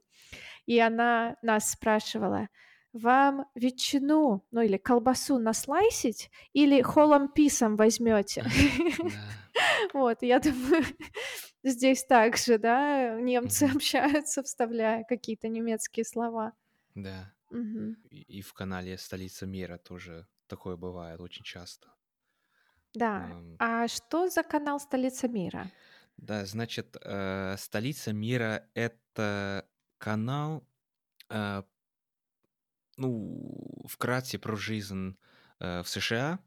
И 0.66 0.80
она 0.80 1.37
нас 1.40 1.71
спрашивала, 1.71 2.49
вам 2.92 3.47
ветчину, 3.54 4.45
ну 4.50 4.62
или 4.62 4.78
колбасу 4.78 5.38
наслайсить 5.38 6.28
или 6.52 6.83
холом 6.83 7.28
писом 7.28 7.76
возьмете? 7.76 8.45
Вот, 9.92 10.23
я 10.23 10.38
думаю, 10.38 10.85
здесь 11.62 12.05
также, 12.05 12.59
да, 12.59 13.21
немцы 13.21 13.65
общаются, 13.75 14.43
вставляя 14.43 15.05
какие-то 15.05 15.49
немецкие 15.49 16.05
слова. 16.05 16.53
Да. 16.95 17.33
И 18.11 18.43
в 18.43 18.53
канале 18.53 18.99
«Столица 18.99 19.47
мира» 19.47 19.79
тоже 19.79 20.27
такое 20.47 20.77
бывает 20.77 21.21
очень 21.21 21.45
часто. 21.45 21.88
Да. 22.95 23.31
А 23.59 23.88
что 23.88 24.29
за 24.29 24.43
канал 24.43 24.81
«Столица 24.81 25.29
мира»? 25.29 25.71
Да, 26.17 26.45
значит, 26.45 26.97
э, 27.00 27.57
«Столица 27.59 28.12
мира»— 28.12 28.69
это 28.75 29.69
канал, 29.99 30.67
э, 31.31 31.62
ну, 32.97 33.85
вкратце 33.87 34.38
про 34.38 34.57
жизнь 34.57 35.17
э, 35.61 35.83
в 35.83 35.88
США, 35.88 36.41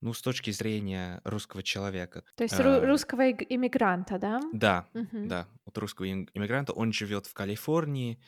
ну, 0.00 0.12
с 0.12 0.22
точки 0.22 0.50
зрения 0.50 1.20
русского 1.24 1.62
человека. 1.62 2.24
То 2.36 2.44
есть 2.44 2.54
ру- 2.54 2.84
русского 2.84 3.30
иммигранта, 3.30 4.18
да? 4.18 4.40
Да, 4.52 4.88
угу. 4.94 5.26
да, 5.26 5.48
вот 5.64 5.76
русского 5.78 6.10
иммигранта. 6.10 6.72
Он 6.72 6.92
живет 6.92 7.26
в 7.26 7.34
Калифорнии. 7.34 8.18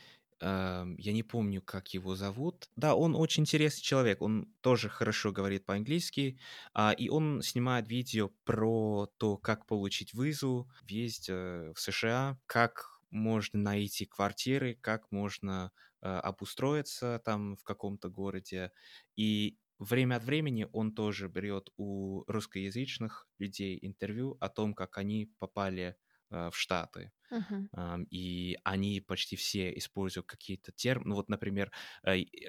Я 0.40 0.84
не 1.12 1.24
помню, 1.24 1.60
как 1.62 1.88
его 1.94 2.14
зовут. 2.14 2.70
Да, 2.76 2.94
он 2.94 3.16
очень 3.16 3.42
интересный 3.42 3.82
человек. 3.82 4.22
Он 4.22 4.46
тоже 4.60 4.88
хорошо 4.88 5.32
говорит 5.32 5.66
по-английски. 5.66 6.38
А, 6.74 6.92
и 6.92 7.08
он 7.08 7.42
снимает 7.42 7.88
видео 7.88 8.30
про 8.44 9.10
то, 9.16 9.36
как 9.36 9.66
получить 9.66 10.14
визу, 10.14 10.70
въезд 10.82 11.26
э, 11.28 11.72
в 11.74 11.80
США, 11.80 12.38
как 12.46 13.00
можно 13.10 13.58
найти 13.58 14.06
квартиры, 14.06 14.78
как 14.80 15.10
можно 15.10 15.72
э, 16.02 16.08
обустроиться 16.08 17.20
там 17.24 17.56
в 17.56 17.64
каком-то 17.64 18.08
городе. 18.08 18.70
И 19.16 19.58
время 19.78 20.16
от 20.16 20.24
времени 20.24 20.66
он 20.72 20.92
тоже 20.92 21.28
берет 21.28 21.70
у 21.76 22.24
русскоязычных 22.26 23.28
людей 23.38 23.78
интервью 23.80 24.36
о 24.40 24.48
том, 24.48 24.74
как 24.74 24.98
они 24.98 25.32
попали 25.38 25.96
в 26.30 26.52
Штаты. 26.52 27.10
Uh-huh. 27.32 28.06
И 28.10 28.58
они 28.64 29.00
почти 29.00 29.36
все 29.36 29.72
используют 29.78 30.26
какие-то 30.26 30.72
термины. 30.72 31.10
Ну 31.10 31.14
вот, 31.14 31.28
например, 31.28 31.72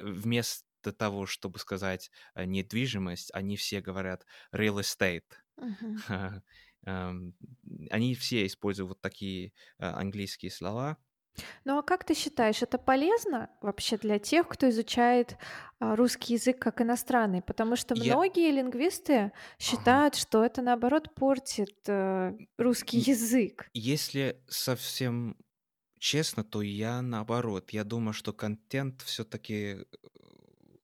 вместо 0.02 0.92
того, 0.98 1.26
чтобы 1.26 1.60
сказать 1.60 2.12
недвижимость, 2.36 3.32
они 3.34 3.56
все 3.56 3.82
говорят 3.82 4.26
real 4.54 4.80
estate. 4.82 5.32
Uh-huh. 5.58 6.42
Они 6.86 8.16
все 8.16 8.46
используют 8.46 8.90
вот 8.90 9.02
такие 9.02 9.52
английские 9.78 10.50
слова. 10.50 10.98
Ну 11.66 11.78
а 11.78 11.84
как 11.84 12.04
ты 12.04 12.14
считаешь, 12.14 12.62
это 12.62 12.78
полезно 12.78 13.50
вообще 13.62 13.98
для 13.98 14.20
тех, 14.20 14.48
кто 14.48 14.70
изучает 14.70 15.38
а, 15.80 15.96
русский 15.96 16.34
язык 16.34 16.60
как 16.60 16.82
иностранный? 16.82 17.42
Потому 17.42 17.76
что 17.76 17.96
Я... 17.96 18.14
многие 18.14 18.52
лингвисты 18.52 19.32
считают, 19.58 20.16
ага. 20.16 20.22
что 20.22 20.44
это 20.44 20.62
наоборот 20.62 21.14
портит 21.16 21.78
э, 21.88 22.34
русский 22.58 22.98
язык. 22.98 23.70
Если 23.74 24.42
совсем 24.48 25.38
честно, 26.00 26.44
то 26.44 26.62
я 26.62 27.02
наоборот. 27.02 27.72
Я 27.72 27.84
думаю, 27.84 28.14
что 28.14 28.34
контент 28.34 29.02
все-таки 29.02 29.54
э, 29.54 29.86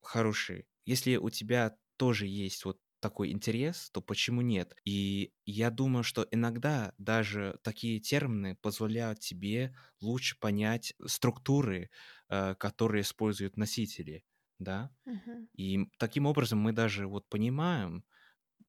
хороший. 0.01 0.65
Если 0.85 1.17
у 1.17 1.29
тебя 1.29 1.75
тоже 1.97 2.27
есть 2.27 2.65
вот 2.65 2.79
такой 3.05 3.31
интерес, 3.31 3.91
то 3.91 4.01
почему 4.01 4.41
нет? 4.41 4.75
И 4.83 5.31
я 5.45 5.69
думаю, 5.69 6.03
что 6.03 6.27
иногда 6.31 6.91
даже 6.97 7.59
такие 7.63 7.99
термины 7.99 8.55
позволяют 8.55 9.19
тебе 9.19 9.75
лучше 10.01 10.39
понять 10.39 10.95
структуры, 11.05 11.91
э, 12.29 12.55
которые 12.55 13.03
используют 13.03 13.57
носители, 13.57 14.25
да? 14.57 14.89
Uh-huh. 15.07 15.47
И 15.53 15.87
таким 15.99 16.25
образом 16.25 16.57
мы 16.59 16.73
даже 16.73 17.05
вот 17.07 17.29
понимаем, 17.29 18.03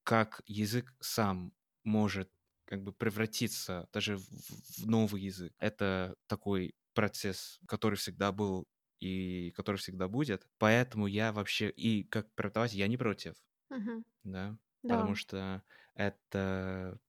как 0.03 0.41
язык 0.45 0.93
сам 1.01 1.51
может 1.83 2.29
как 2.65 2.83
бы 2.83 2.93
превратиться 2.93 3.89
даже 3.91 4.17
в, 4.17 4.27
в 4.81 4.85
новый 4.87 5.23
язык. 5.23 5.53
Это 5.57 6.15
такой 6.27 6.75
процесс, 6.93 7.59
который 7.67 7.95
всегда 7.95 8.31
был 8.31 8.67
и 8.99 9.51
который 9.55 9.77
всегда 9.77 10.07
будет. 10.07 10.47
Поэтому 10.59 11.07
я 11.07 11.31
вообще 11.33 11.71
и 11.71 12.03
как 12.03 12.33
преподаватель 12.35 12.77
я 12.79 12.87
не 12.87 12.97
против. 12.97 13.33
Мгм. 13.69 14.03
Да, 14.23 14.57
потому 14.85 15.15
что 15.15 15.63
это 15.95 16.99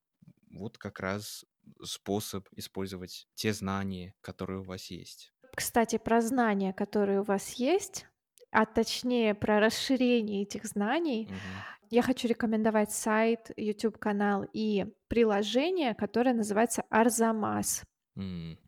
вот 0.50 0.78
как 0.78 1.00
раз 1.00 1.44
способ 1.82 2.48
использовать 2.52 3.28
те 3.34 3.52
знания, 3.52 4.14
которые 4.20 4.60
у 4.60 4.64
вас 4.64 4.86
есть. 4.90 5.34
Кстати, 5.54 5.98
про 5.98 6.20
знания, 6.20 6.72
которые 6.72 7.20
у 7.20 7.24
вас 7.24 7.52
есть, 7.54 8.06
а 8.50 8.64
точнее 8.66 9.34
про 9.34 9.60
расширение 9.60 10.42
этих 10.42 10.64
знаний, 10.64 11.28
Мгм. 11.28 11.64
я 11.90 12.02
хочу 12.02 12.28
рекомендовать 12.28 12.92
сайт, 12.92 13.50
YouTube-канал 13.56 14.46
и 14.52 14.86
приложение, 15.08 15.94
которое 15.94 16.34
называется 16.34 16.84
Арзамас. 16.90 17.84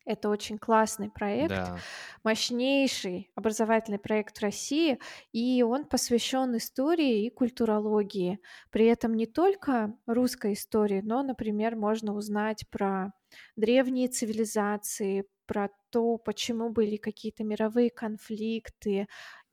Это 0.07 0.29
очень 0.31 0.59
классный 0.59 1.11
проект, 1.11 1.55
Да. 1.55 1.85
мощнейший 2.25 3.31
образовательный 3.35 3.99
проект 3.99 4.39
в 4.39 4.43
России, 4.43 4.99
и 5.33 5.63
он 5.63 5.85
посвящен 5.85 6.57
истории 6.57 7.27
и 7.27 7.31
культурологии. 7.31 8.41
При 8.71 8.87
этом 8.87 9.15
не 9.15 9.27
только 9.27 9.95
русской 10.07 10.55
истории, 10.55 11.01
но, 11.05 11.23
например, 11.23 11.77
можно 11.77 12.15
узнать 12.15 12.65
про 12.71 13.13
древние 13.57 14.09
цивилизации, 14.09 15.27
про 15.47 15.69
то, 15.91 16.17
почему 16.17 16.71
были 16.71 16.97
какие-то 16.97 17.45
мировые 17.45 17.91
конфликты, 17.91 19.07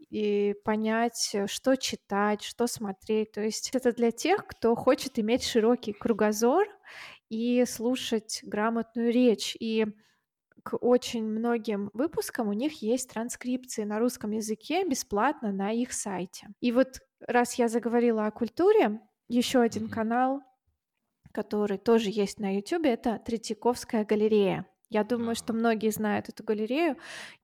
и 0.10 0.56
понять, 0.64 1.36
что 1.48 1.76
читать, 1.76 2.44
что 2.44 2.68
смотреть. 2.68 3.32
То 3.32 3.42
есть 3.42 3.72
это 3.74 3.92
для 3.92 4.12
тех, 4.12 4.46
кто 4.46 4.76
хочет 4.76 5.18
иметь 5.20 5.44
широкий 5.44 5.94
кругозор 5.94 6.68
и 7.30 7.64
слушать 7.66 8.42
грамотную 8.44 9.12
речь. 9.12 9.56
И 9.60 9.86
к 10.64 10.78
очень 10.82 11.24
многим 11.24 11.90
выпускам 11.94 12.50
у 12.50 12.54
них 12.54 12.82
есть 12.82 13.10
транскрипции 13.10 13.84
на 13.84 14.00
русском 14.00 14.32
языке 14.32 14.86
бесплатно 14.86 15.52
на 15.52 15.72
их 15.72 15.94
сайте. 15.94 16.48
И 16.60 16.72
вот 16.72 17.00
раз 17.22 17.56
я 17.56 17.68
заговорила 17.68 18.26
о 18.26 18.32
культуре, 18.32 19.00
еще 19.30 19.62
один 19.62 19.86
mm-hmm. 19.86 19.94
канал, 19.94 20.42
который 21.32 21.78
тоже 21.78 22.10
есть 22.10 22.40
на 22.40 22.56
YouTube, 22.56 22.86
это 22.86 23.20
Третьяковская 23.20 24.06
галерея. 24.06 24.66
Я 24.90 25.04
думаю, 25.04 25.36
что 25.36 25.54
многие 25.54 25.90
знают 25.92 26.30
эту 26.30 26.44
галерею, 26.44 26.98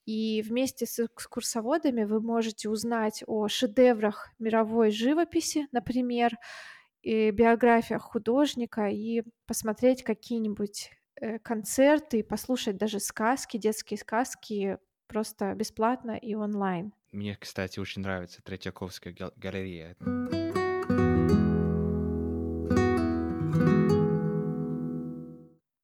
и 0.06 0.41
вместе 0.41 0.86
с 0.86 1.00
экскурсоводами 1.00 2.06
вы 2.06 2.22
можете 2.22 2.69
узнать 2.69 3.24
о 3.28 3.50
шедеврах 3.50 4.32
мировой 4.39 4.91
живописи, 4.91 5.67
например, 5.74 6.38
биографиях 7.04 8.02
художника 8.02 8.88
и 8.88 9.24
посмотреть 9.46 10.04
какие-нибудь 10.04 10.92
э, 11.20 11.39
концерты, 11.39 12.24
послушать 12.24 12.78
даже 12.78 13.00
сказки, 13.00 13.58
детские 13.58 13.98
сказки 13.98 14.78
просто 15.08 15.54
бесплатно 15.54 16.18
и 16.18 16.34
онлайн. 16.34 16.94
Мне, 17.12 17.38
кстати, 17.39 17.80
очень 17.80 18.02
нравится 18.02 18.42
Третьяковская 18.42 19.16
галерея. 19.36 19.96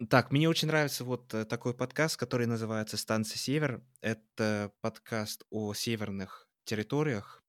Так, 0.10 0.32
мне 0.32 0.50
очень 0.50 0.70
нравится 0.70 1.04
вот 1.04 1.32
э, 1.36 1.46
такой 1.46 1.76
подкаст, 1.76 2.18
который 2.18 2.48
называется 2.48 2.98
«Станция 2.98 3.38
Север». 3.38 3.84
Это 4.02 4.72
подкаст 4.82 5.46
о 5.52 5.76
северных 5.76 6.48
территориях. 6.64 7.44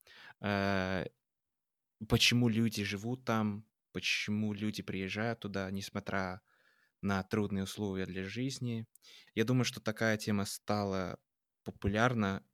Почему 2.09 2.49
люди 2.49 2.85
живут 2.85 3.25
там, 3.25 3.67
почему 3.93 4.53
люди 4.53 4.83
приезжают 4.83 5.41
туда, 5.41 5.71
несмотря 5.71 6.41
на 7.03 7.23
трудные 7.23 7.65
условия 7.65 8.07
для 8.07 8.25
жизни. 8.25 8.87
Я 9.35 9.45
думаю, 9.45 9.65
что 9.65 9.81
такая 9.81 10.17
тема 10.17 10.45
стала 10.45 11.19
популярна 11.65 12.45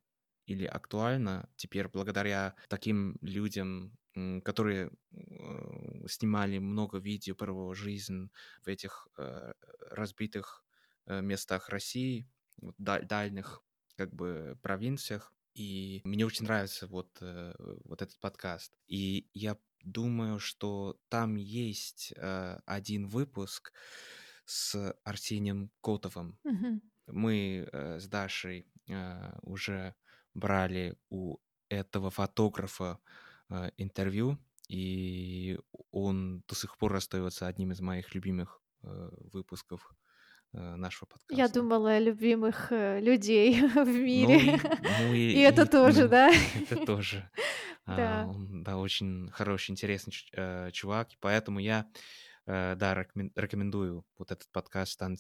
или 0.47 0.65
актуальна 0.65 1.49
теперь 1.57 1.89
благодаря 1.89 2.55
таким 2.69 3.19
людям, 3.21 3.97
которые 4.45 4.91
э, 5.11 6.07
снимали 6.09 6.59
много 6.59 6.99
видео 6.99 7.35
про 7.35 7.75
жизнь 7.75 8.31
в 8.63 8.69
этих 8.69 9.09
э, 9.19 9.53
разбитых 9.91 10.65
э, 11.07 11.21
местах 11.21 11.69
России, 11.69 12.29
дальних 12.79 13.63
как 13.97 14.15
бы 14.15 14.59
провинциях. 14.63 15.35
И 15.57 16.03
мне 16.05 16.27
очень 16.27 16.45
нравится 16.45 16.87
вот, 16.87 17.17
э, 17.23 17.55
вот 17.85 18.03
этот 18.03 18.19
подкаст. 18.21 18.75
И 18.89 19.27
я 19.33 19.57
думаю, 19.83 20.39
что 20.39 21.01
там 21.09 21.37
есть 21.37 22.13
э, 22.15 22.59
один 22.67 23.09
выпуск 23.09 23.73
с 24.45 24.95
Арсением 25.03 25.71
Котовым. 25.81 26.39
Угу. 26.45 26.81
Мы 27.07 27.69
э, 27.73 27.99
с 27.99 28.07
Дашей 28.07 28.67
уже 29.43 29.97
брали 30.35 30.97
у 31.09 31.39
этого 31.69 32.11
фотографа 32.11 33.01
интервью, 33.77 34.39
и 34.69 35.59
он 35.91 36.45
до 36.47 36.55
сих 36.55 36.79
пор 36.79 36.95
остается 36.95 37.49
одним 37.49 37.73
из 37.73 37.81
моих 37.81 38.15
любимых 38.15 38.63
выпусков 38.83 39.93
Э, 40.57 40.77
нашего 40.77 41.07
подкаста. 41.07 41.35
Я 41.35 41.49
думала 41.49 41.93
о 41.93 41.99
любимых 41.99 42.73
э, 42.73 42.99
людей 43.01 43.61
в 43.69 43.75
ну 43.75 43.85
мире. 43.85 44.59
Ну, 44.63 44.89
ну 45.01 45.13
и, 45.13 45.33
и 45.33 45.41
это 45.41 45.63
и, 45.63 45.69
тоже, 45.69 46.05
ну, 46.05 46.09
да? 46.09 46.31
Это 46.71 46.87
тоже. 46.87 47.31
Да. 47.87 48.23
А, 48.23 48.27
он, 48.27 48.65
да, 48.65 48.79
очень 48.79 49.31
хороший, 49.31 49.71
интересный 49.71 50.13
э, 50.33 50.73
чувак, 50.73 51.11
поэтому 51.21 51.61
я, 51.61 51.87
да, 52.45 53.07
рекомендую 53.37 54.05
вот 54.19 54.33
этот 54.33 54.49
подкаст 54.51 54.95
Стан 54.95 55.17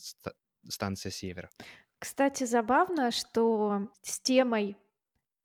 «Станция 0.68 1.12
Севера». 1.12 1.48
Кстати, 2.00 2.42
забавно, 2.42 3.12
что 3.12 3.88
с 4.02 4.18
темой 4.18 4.76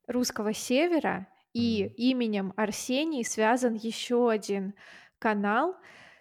русского 0.08 0.52
севера 0.52 1.28
и 1.54 1.84
mm-hmm. 1.84 1.94
именем 1.98 2.54
Арсений 2.58 3.24
связан 3.24 3.76
еще 3.76 4.32
один 4.32 4.74
канал, 5.20 5.76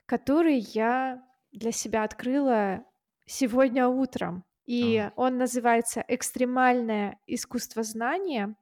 который 0.05 0.59
я 0.59 1.25
для 1.51 1.73
себя 1.73 2.05
открыла 2.05 2.85
сегодня 3.31 3.87
утром. 3.89 4.45
И 4.67 4.99
ага. 4.99 5.13
он 5.17 5.39
называется 5.39 6.05
«Экстремальное 6.09 7.19
искусствознание». 7.27 8.57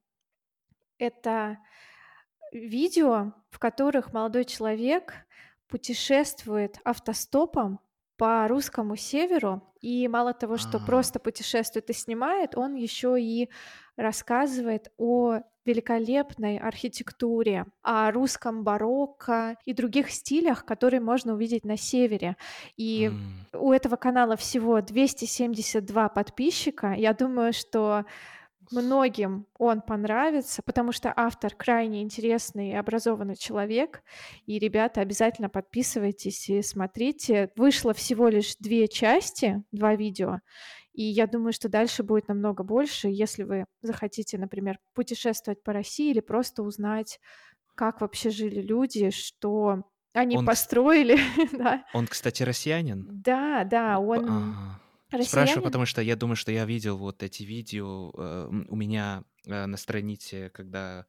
Это 0.99 1.59
видео, 2.53 3.33
в 3.51 3.59
которых 3.59 4.13
молодой 4.13 4.45
человек 4.45 5.15
путешествует 5.69 6.81
автостопом 6.85 7.81
по 8.17 8.47
русскому 8.49 8.97
северу. 8.97 9.63
И 9.81 10.09
мало 10.09 10.35
того, 10.35 10.57
что 10.57 10.79
а. 10.79 10.81
просто 10.85 11.19
путешествует 11.19 11.89
и 11.91 11.93
снимает, 11.93 12.57
он 12.57 12.75
еще 12.75 13.21
и 13.21 13.49
рассказывает 13.97 14.93
о 14.99 15.41
великолепной 15.69 16.57
архитектуре, 16.57 17.67
о 17.83 18.11
русском 18.11 18.65
барокко 18.65 19.57
и 19.67 19.75
других 19.75 20.11
стилях, 20.11 20.65
которые 20.65 21.01
можно 21.01 21.35
увидеть 21.35 21.65
на 21.65 21.77
севере. 21.77 22.37
И 22.77 23.11
mm. 23.13 23.59
у 23.59 23.73
этого 23.73 23.97
канала 23.97 24.37
всего 24.37 24.81
272 24.81 26.09
подписчика. 26.09 26.95
Я 26.95 27.13
думаю, 27.13 27.53
что 27.53 28.05
многим 28.71 29.47
он 29.59 29.81
понравится, 29.83 30.63
потому 30.63 30.93
что 30.93 31.13
автор 31.15 31.55
крайне 31.55 32.03
интересный 32.03 32.71
и 32.71 32.75
образованный 32.75 33.37
человек. 33.37 34.03
И, 34.47 34.59
ребята, 34.59 35.01
обязательно 35.01 35.49
подписывайтесь 35.49 36.49
и 36.49 36.63
смотрите. 36.63 37.51
Вышло 37.57 37.93
всего 37.93 38.29
лишь 38.29 38.57
две 38.57 38.89
части, 38.89 39.63
два 39.73 39.95
видео. 39.95 40.41
И 40.99 41.05
я 41.05 41.29
думаю, 41.29 41.53
что 41.53 41.69
дальше 41.69 42.03
будет 42.03 42.27
намного 42.27 42.65
больше, 42.65 43.07
если 43.07 43.45
вы 43.45 43.67
захотите, 43.83 44.37
например, 44.37 44.81
путешествовать 44.95 45.63
по 45.63 45.73
России 45.73 46.11
или 46.11 46.19
просто 46.19 46.65
узнать, 46.65 47.21
как 47.77 48.01
вообще 48.01 48.31
жили 48.31 48.61
люди, 48.61 49.11
что 49.11 49.85
они 50.13 50.37
он, 50.37 50.45
построили. 50.45 51.17
да. 51.57 51.85
Он, 51.95 52.09
кстати, 52.09 52.43
россиянин? 52.43 53.07
Да, 53.09 53.63
да, 53.63 54.01
он... 54.01 54.25
Ага. 54.25 54.81
Россиянин? 55.13 55.29
Спрашиваю, 55.29 55.63
потому 55.63 55.87
что 55.87 56.03
я 56.03 56.17
думаю, 56.17 56.35
что 56.35 56.51
я 56.51 56.65
видел 56.65 56.99
вот 56.99 57.23
эти 57.23 57.45
видео 57.45 58.11
э, 58.19 58.49
у 58.69 58.75
меня 58.75 59.23
э, 59.47 59.67
на 59.67 59.77
странице, 59.77 60.51
когда 60.53 61.07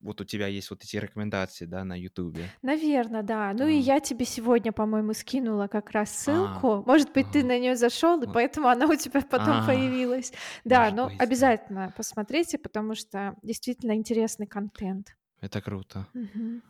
вот 0.00 0.20
у 0.20 0.24
тебя 0.24 0.46
есть 0.46 0.70
вот 0.70 0.82
эти 0.82 0.96
рекомендации, 0.96 1.64
да, 1.64 1.84
на 1.84 1.98
Ютубе. 1.98 2.50
Наверное, 2.62 3.22
да. 3.22 3.52
Ну 3.52 3.64
а. 3.64 3.70
и 3.70 3.76
я 3.76 4.00
тебе 4.00 4.24
сегодня, 4.24 4.72
по-моему, 4.72 5.12
скинула 5.12 5.66
как 5.66 5.90
раз 5.90 6.10
а. 6.10 6.14
ссылку. 6.14 6.72
А. 6.72 6.82
Может 6.82 7.12
быть, 7.12 7.26
а. 7.28 7.32
ты 7.32 7.44
на 7.44 7.58
нее 7.58 7.76
зашел, 7.76 8.22
и 8.22 8.26
поэтому 8.26 8.68
она 8.68 8.86
у 8.86 8.94
тебя 8.94 9.20
потом 9.22 9.62
а. 9.62 9.66
появилась. 9.66 10.32
Да, 10.64 10.82
Может 10.84 10.96
но 10.96 11.08
быть, 11.08 11.20
обязательно 11.20 11.86
да. 11.88 11.94
посмотрите, 11.96 12.58
потому 12.58 12.94
что 12.94 13.34
действительно 13.42 13.94
интересный 13.94 14.46
контент. 14.46 15.16
Это 15.40 15.60
круто. 15.60 16.06
Угу. 16.14 16.62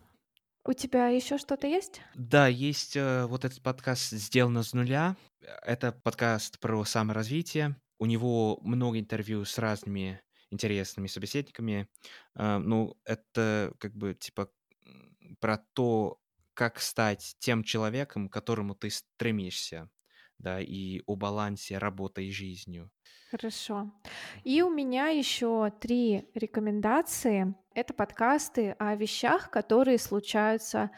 У 0.64 0.72
тебя 0.74 1.08
еще 1.08 1.38
что-то 1.38 1.66
есть? 1.66 2.02
Да, 2.14 2.46
есть 2.46 2.96
э, 2.96 3.24
вот 3.26 3.44
этот 3.44 3.62
подкаст 3.62 4.10
«Сделано 4.12 4.62
с 4.62 4.74
нуля». 4.74 5.16
Это 5.62 5.92
подкаст 5.92 6.58
про 6.60 6.84
саморазвитие. 6.84 7.76
У 7.98 8.06
него 8.06 8.58
много 8.62 8.98
интервью 8.98 9.44
с 9.44 9.56
разными 9.58 10.20
интересными 10.50 11.06
собеседниками. 11.06 11.88
Э, 12.34 12.58
ну, 12.58 12.96
это 13.04 13.72
как 13.78 13.94
бы 13.94 14.14
типа 14.14 14.50
про 15.40 15.58
то, 15.74 16.20
как 16.54 16.80
стать 16.80 17.36
тем 17.38 17.62
человеком, 17.62 18.28
к 18.28 18.32
которому 18.32 18.74
ты 18.74 18.90
стремишься, 18.90 19.88
да, 20.38 20.60
и 20.60 21.02
о 21.06 21.16
балансе 21.16 21.78
работы 21.78 22.26
и 22.26 22.32
жизнью. 22.32 22.90
Хорошо. 23.30 23.92
И 24.42 24.62
у 24.62 24.70
меня 24.70 25.08
еще 25.08 25.70
три 25.80 26.28
рекомендации. 26.34 27.54
Это 27.74 27.92
подкасты 27.92 28.72
о 28.78 28.96
вещах, 28.96 29.50
которые 29.50 29.98
случаются 29.98 30.90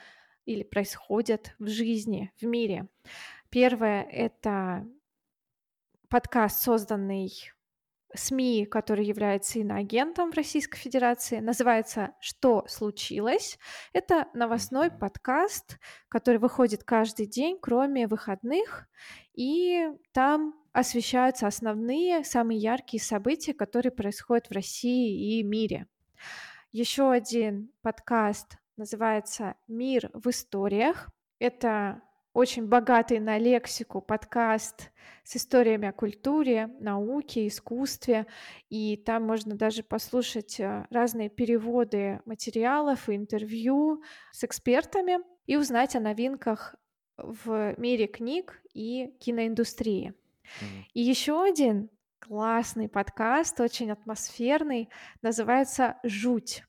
или 0.47 0.63
происходят 0.63 1.55
в 1.59 1.69
жизни, 1.69 2.33
в 2.41 2.47
мире. 2.47 2.89
Первое— 3.51 4.03
это 4.11 4.87
подкаст, 6.09 6.63
созданный 6.63 7.53
СМИ, 8.15 8.67
который 8.67 9.05
является 9.05 9.59
иноагентом 9.59 10.33
в 10.33 10.37
Российской 10.37 10.79
Федерации, 10.79 11.39
называется 11.39 12.15
«Что 12.21 12.65
случилось?». 12.67 13.59
Это 13.93 14.27
новостной 14.35 14.91
подкаст, 14.91 15.79
который 16.09 16.39
выходит 16.39 16.85
каждый 16.85 17.27
день, 17.27 17.59
кроме 17.61 18.07
выходных, 18.07 18.89
и 19.35 19.89
там 20.13 20.55
освещаются 20.73 21.47
основные, 21.47 22.25
самые 22.25 22.59
яркие 22.59 23.03
события, 23.03 23.55
которые 23.55 23.93
происходят 23.93 24.49
в 24.49 24.53
России 24.53 25.39
и 25.39 25.43
мире. 25.43 25.87
Еще 26.73 27.11
один 27.11 27.73
подкаст 27.83 28.57
называется 28.77 29.57
«Мир 29.67 30.11
в 30.15 30.31
историях». 30.31 31.09
Это 31.39 32.03
очень 32.33 32.67
богатый 32.67 33.19
на 33.19 33.39
лексику 33.39 34.01
подкаст 34.01 34.91
с 35.25 35.37
историями 35.37 35.89
о 35.89 35.93
культуре, 35.93 36.69
науке, 36.79 37.47
искусстве. 37.47 38.27
И 38.69 38.97
там 38.97 39.25
можно 39.25 39.57
даже 39.57 39.83
послушать 39.83 40.61
э, 40.61 40.87
разные 40.91 41.29
переводы 41.29 42.21
материалов 42.25 43.09
и 43.09 43.17
интервью 43.17 44.03
с 44.31 44.45
экспертами 44.45 45.19
и 45.47 45.57
узнать 45.57 45.97
о 45.97 46.01
новинках 46.01 46.77
в 47.17 47.75
мире 47.79 48.07
книг 48.07 48.63
и 48.73 49.13
киноиндустрии. 49.21 50.15
Mm. 50.61 50.67
И 50.95 51.01
еще 51.01 51.43
один 51.43 51.91
классный 52.21 52.89
подкаст, 52.89 53.61
очень 53.61 53.91
атмосферный, 53.91 54.89
называется 55.23 55.97
«Жуть». 56.05 56.65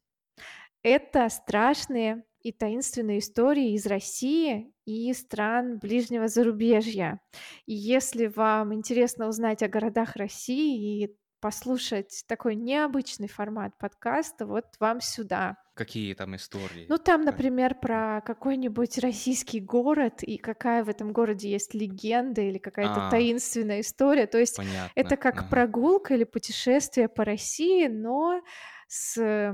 Это 0.82 1.30
страшные 1.30 2.24
и 2.43 2.51
таинственные 2.51 3.19
истории 3.19 3.73
из 3.73 3.86
России 3.86 4.73
и 4.86 5.13
стран 5.13 5.80
ближнего 5.80 6.27
зарубежья. 6.27 7.19
И 7.65 7.73
если 7.73 8.27
вам 8.27 8.73
интересно 8.73 9.27
узнать 9.27 9.63
о 9.63 9.67
городах 9.67 10.15
России 10.15 11.04
и 11.04 11.15
послушать 11.41 12.23
такой 12.27 12.56
необычный 12.56 13.27
формат 13.27 13.77
подкаста, 13.77 14.45
вот 14.45 14.65
вам 14.80 15.01
сюда. 15.01 15.58
Какие 15.73 16.13
там 16.13 16.36
истории? 16.36 16.86
Ну, 16.88 16.97
там, 16.97 17.23
например, 17.23 17.75
про 17.75 18.21
какой-нибудь 18.21 18.99
российский 18.99 19.60
город 19.60 20.21
и 20.21 20.38
какая 20.38 20.84
в 20.84 20.89
этом 20.89 21.12
городе 21.12 21.49
есть 21.49 21.73
легенда 21.73 22.41
или 22.41 22.60
какая-то 22.60 23.08
а, 23.08 23.10
таинственная 23.10 23.82
история. 23.82 24.27
То 24.27 24.38
есть 24.38 24.58
понятно. 24.58 24.91
это 24.93 25.17
как 25.17 25.39
ага. 25.39 25.47
прогулка 25.49 26.13
или 26.13 26.23
путешествие 26.23 27.10
по 27.10 27.25
России, 27.25 27.88
но 27.88 28.41
с 28.88 29.54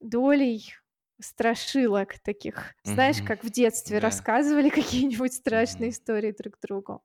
долей 0.00 0.74
страшилок 1.20 2.18
таких. 2.20 2.74
Знаешь, 2.84 3.22
как 3.22 3.44
в 3.44 3.50
детстве 3.50 4.00
да. 4.00 4.06
рассказывали 4.06 4.68
какие-нибудь 4.70 5.32
страшные 5.32 5.90
истории 5.90 6.32
друг 6.32 6.58
другу. 6.60 7.02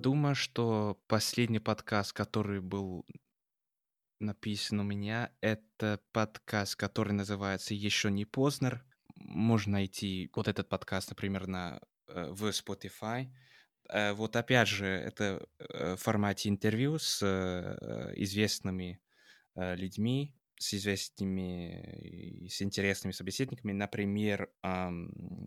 Думаю, 0.00 0.34
что 0.34 1.00
последний 1.06 1.60
подкаст, 1.60 2.12
который 2.12 2.60
был 2.60 3.04
написан 4.20 4.80
у 4.80 4.82
меня, 4.82 5.30
это 5.40 6.00
подкаст, 6.12 6.76
который 6.76 7.12
называется 7.12 7.74
«Еще 7.74 8.10
не 8.10 8.24
поздно». 8.24 8.82
Можно 9.16 9.72
найти 9.72 10.30
вот 10.34 10.48
этот 10.48 10.68
подкаст, 10.68 11.10
например, 11.10 11.46
на, 11.46 11.80
э, 12.08 12.30
в 12.30 12.44
Spotify. 12.48 13.28
Э, 13.90 14.12
вот 14.12 14.36
опять 14.36 14.68
же, 14.68 14.86
это 14.86 15.46
э, 15.58 15.96
в 15.96 16.00
формате 16.00 16.48
интервью 16.48 16.98
с 16.98 17.20
э, 17.22 18.12
известными 18.16 19.00
людьми, 19.56 20.32
с 20.58 20.74
известными 20.74 22.44
и 22.44 22.48
с 22.48 22.62
интересными 22.62 23.12
собеседниками, 23.12 23.72
например, 23.72 24.48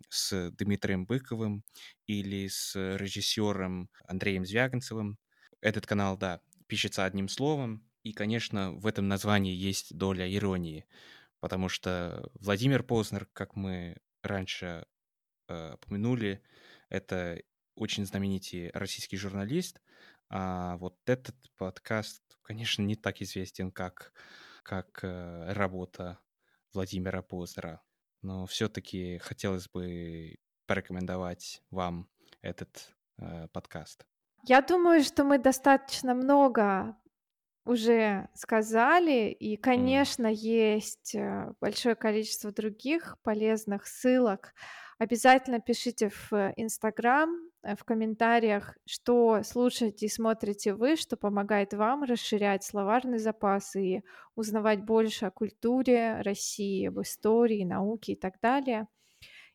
с 0.09 0.51
Дмитрием 0.51 1.05
Быковым 1.05 1.63
или 2.05 2.47
с 2.47 2.75
режиссером 2.75 3.89
Андреем 4.05 4.45
Звягинцевым. 4.45 5.17
Этот 5.61 5.87
канал, 5.87 6.17
да, 6.17 6.41
пишется 6.67 7.05
одним 7.05 7.29
словом, 7.29 7.89
и, 8.03 8.11
конечно, 8.11 8.73
в 8.73 8.85
этом 8.85 9.07
названии 9.07 9.55
есть 9.55 9.97
доля 9.97 10.31
иронии, 10.31 10.85
потому 11.39 11.69
что 11.69 12.29
Владимир 12.35 12.83
Познер, 12.83 13.25
как 13.31 13.55
мы 13.55 13.95
раньше 14.21 14.85
э, 15.47 15.75
упомянули, 15.75 16.43
это 16.89 17.41
очень 17.75 18.05
знаменитый 18.05 18.71
российский 18.73 19.17
журналист. 19.17 19.81
А 20.29 20.77
вот 20.77 20.97
этот 21.05 21.35
подкаст, 21.57 22.23
конечно, 22.41 22.81
не 22.81 22.95
так 22.95 23.21
известен, 23.21 23.71
как, 23.71 24.13
как 24.63 25.03
э, 25.03 25.53
работа 25.53 26.19
Владимира 26.73 27.21
Познера. 27.21 27.81
Но 28.21 28.45
все-таки 28.45 29.17
хотелось 29.19 29.67
бы 29.67 30.37
порекомендовать 30.65 31.61
вам 31.69 32.09
этот 32.41 32.93
э, 33.17 33.47
подкаст. 33.49 34.05
Я 34.45 34.61
думаю, 34.61 35.03
что 35.03 35.23
мы 35.23 35.37
достаточно 35.37 36.13
много 36.13 36.97
уже 37.65 38.29
сказали, 38.33 39.29
и, 39.31 39.55
конечно, 39.55 40.27
mm. 40.27 40.33
есть 40.33 41.15
э, 41.15 41.53
большое 41.61 41.95
количество 41.95 42.51
других 42.51 43.17
полезных 43.23 43.87
ссылок. 43.87 44.53
Обязательно 44.99 45.59
пишите 45.59 46.09
в 46.09 46.53
Инстаграм 46.55 47.29
Э, 47.63 47.75
в 47.75 47.83
комментариях, 47.83 48.77
что 48.85 49.41
слушаете 49.43 50.05
и 50.05 50.09
смотрите 50.09 50.73
вы, 50.73 50.95
что 50.95 51.17
помогает 51.17 51.73
вам 51.73 52.03
расширять 52.03 52.63
словарный 52.63 53.19
запас 53.19 53.75
и 53.75 54.03
узнавать 54.35 54.83
больше 54.83 55.25
о 55.25 55.31
культуре 55.31 56.21
России, 56.21 56.87
об 56.87 57.01
истории, 57.01 57.63
науке 57.63 58.13
и 58.13 58.15
так 58.15 58.39
далее. 58.41 58.87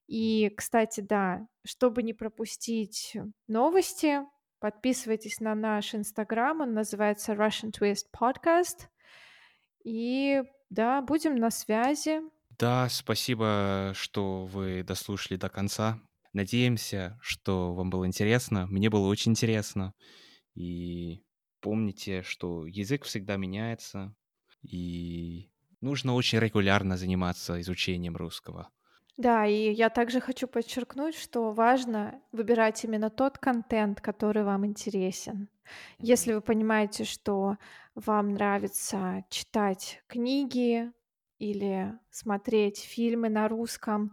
И, 0.07 0.49
кстати, 0.57 1.01
да, 1.03 1.47
чтобы 1.67 2.03
не 2.03 2.15
пропустить 2.15 3.15
новости, 3.47 4.21
подписывайтесь 4.59 5.41
на 5.41 5.55
наш 5.55 5.95
инстаграм, 5.95 6.63
он 6.63 6.73
называется 6.73 7.35
Russian 7.35 7.71
Twist 7.79 8.07
Podcast. 8.19 8.89
И 9.85 10.43
да, 10.71 11.03
будем 11.03 11.37
на 11.37 11.51
связи. 11.51 12.23
Да, 12.59 12.89
спасибо, 12.89 13.93
что 13.95 14.45
вы 14.47 14.83
дослушали 14.83 15.37
до 15.37 15.49
конца. 15.49 16.01
Надеемся, 16.33 17.19
что 17.23 17.73
вам 17.73 17.89
было 17.89 18.07
интересно. 18.07 18.67
Мне 18.67 18.91
было 18.91 19.07
очень 19.07 19.33
интересно. 19.33 19.93
И 20.55 21.23
помните, 21.61 22.23
что 22.23 22.67
язык 22.67 23.05
всегда 23.05 23.37
меняется, 23.37 24.15
и 24.63 25.51
нужно 25.81 26.15
очень 26.15 26.41
регулярно 26.41 26.97
заниматься 26.97 27.61
изучением 27.61 28.17
русского. 28.17 28.71
Да, 29.17 29.47
и 29.47 29.73
я 29.73 29.91
также 29.91 30.21
хочу 30.21 30.47
подчеркнуть, 30.47 31.17
что 31.17 31.53
важно 31.53 32.21
выбирать 32.31 32.85
именно 32.85 33.11
тот 33.11 33.39
контент, 33.39 34.01
который 34.01 34.45
вам 34.45 34.65
интересен. 34.65 35.49
Если 35.99 36.33
вы 36.33 36.41
понимаете, 36.41 37.05
что 37.05 37.57
вам 37.97 38.35
нравится 38.35 39.25
читать 39.29 40.03
книги 40.07 40.93
или 41.39 41.93
смотреть 42.11 42.79
фильмы 42.81 43.29
на 43.29 43.49
русском, 43.49 44.13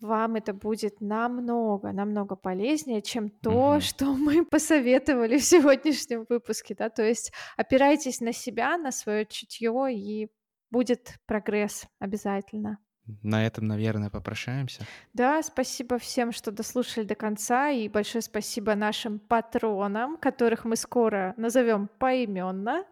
вам 0.00 0.36
это 0.36 0.54
будет 0.54 1.00
намного, 1.00 1.92
намного 1.92 2.34
полезнее, 2.34 3.02
чем 3.02 3.28
то, 3.28 3.72
Мгм. 3.72 3.80
что 3.80 4.14
мы 4.14 4.44
посоветовали 4.50 5.38
в 5.38 5.44
сегодняшнем 5.44 6.24
выпуске, 6.28 6.74
да. 6.74 6.88
То 6.88 7.02
есть 7.02 7.32
опирайтесь 7.56 8.20
на 8.20 8.32
себя, 8.32 8.78
на 8.78 8.92
свое 8.92 9.26
чутье, 9.26 9.72
и 9.92 10.28
будет 10.70 11.16
прогресс 11.26 11.86
обязательно. 11.98 12.78
На 13.22 13.44
этом, 13.44 13.66
наверное, 13.66 14.08
попрощаемся. 14.08 14.84
Да, 15.14 15.42
спасибо 15.42 15.98
всем, 15.98 16.30
что 16.32 16.52
дослушали 16.52 17.04
до 17.04 17.14
конца, 17.16 17.70
и 17.70 17.88
большое 17.88 18.22
спасибо 18.22 18.74
нашим 18.76 19.18
патронам, 19.18 20.16
которых 20.16 20.64
мы 20.64 20.76
скоро 20.76 21.34
назовем 21.36 21.88
поименно, 21.98 22.84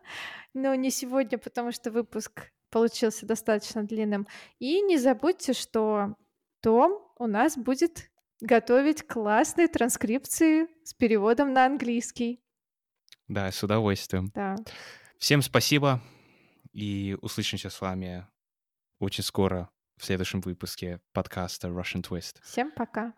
но 0.55 0.75
не 0.75 0.91
сегодня, 0.91 1.39
потому 1.39 1.71
что 1.73 1.91
выпуск 1.93 2.51
получился 2.71 3.27
достаточно 3.27 3.85
длинным. 3.85 4.27
И 4.59 4.81
не 4.83 4.99
забудьте, 4.99 5.53
что 5.53 6.15
том 6.61 7.01
у 7.19 7.27
нас 7.27 7.57
будет 7.57 8.11
готовить 8.41 9.07
классные 9.07 9.69
транскрипции 9.69 10.69
с 10.85 10.95
переводом 10.95 11.53
на 11.53 11.67
английский. 11.67 12.41
Да, 13.27 13.51
с 13.51 13.63
удовольствием. 13.63 14.31
Да. 14.35 14.57
Всем 15.19 15.43
спасибо, 15.43 16.01
и 16.73 17.17
услышимся 17.21 17.71
с 17.71 17.81
вами 17.81 18.27
очень 19.01 19.25
скоро 19.25 19.69
в 19.97 20.05
следующем 20.05 20.41
выпуске 20.41 21.01
подкаста 21.13 21.69
Russian 21.69 22.03
Twist. 22.03 22.41
Всем 22.43 22.71
пока. 22.71 23.15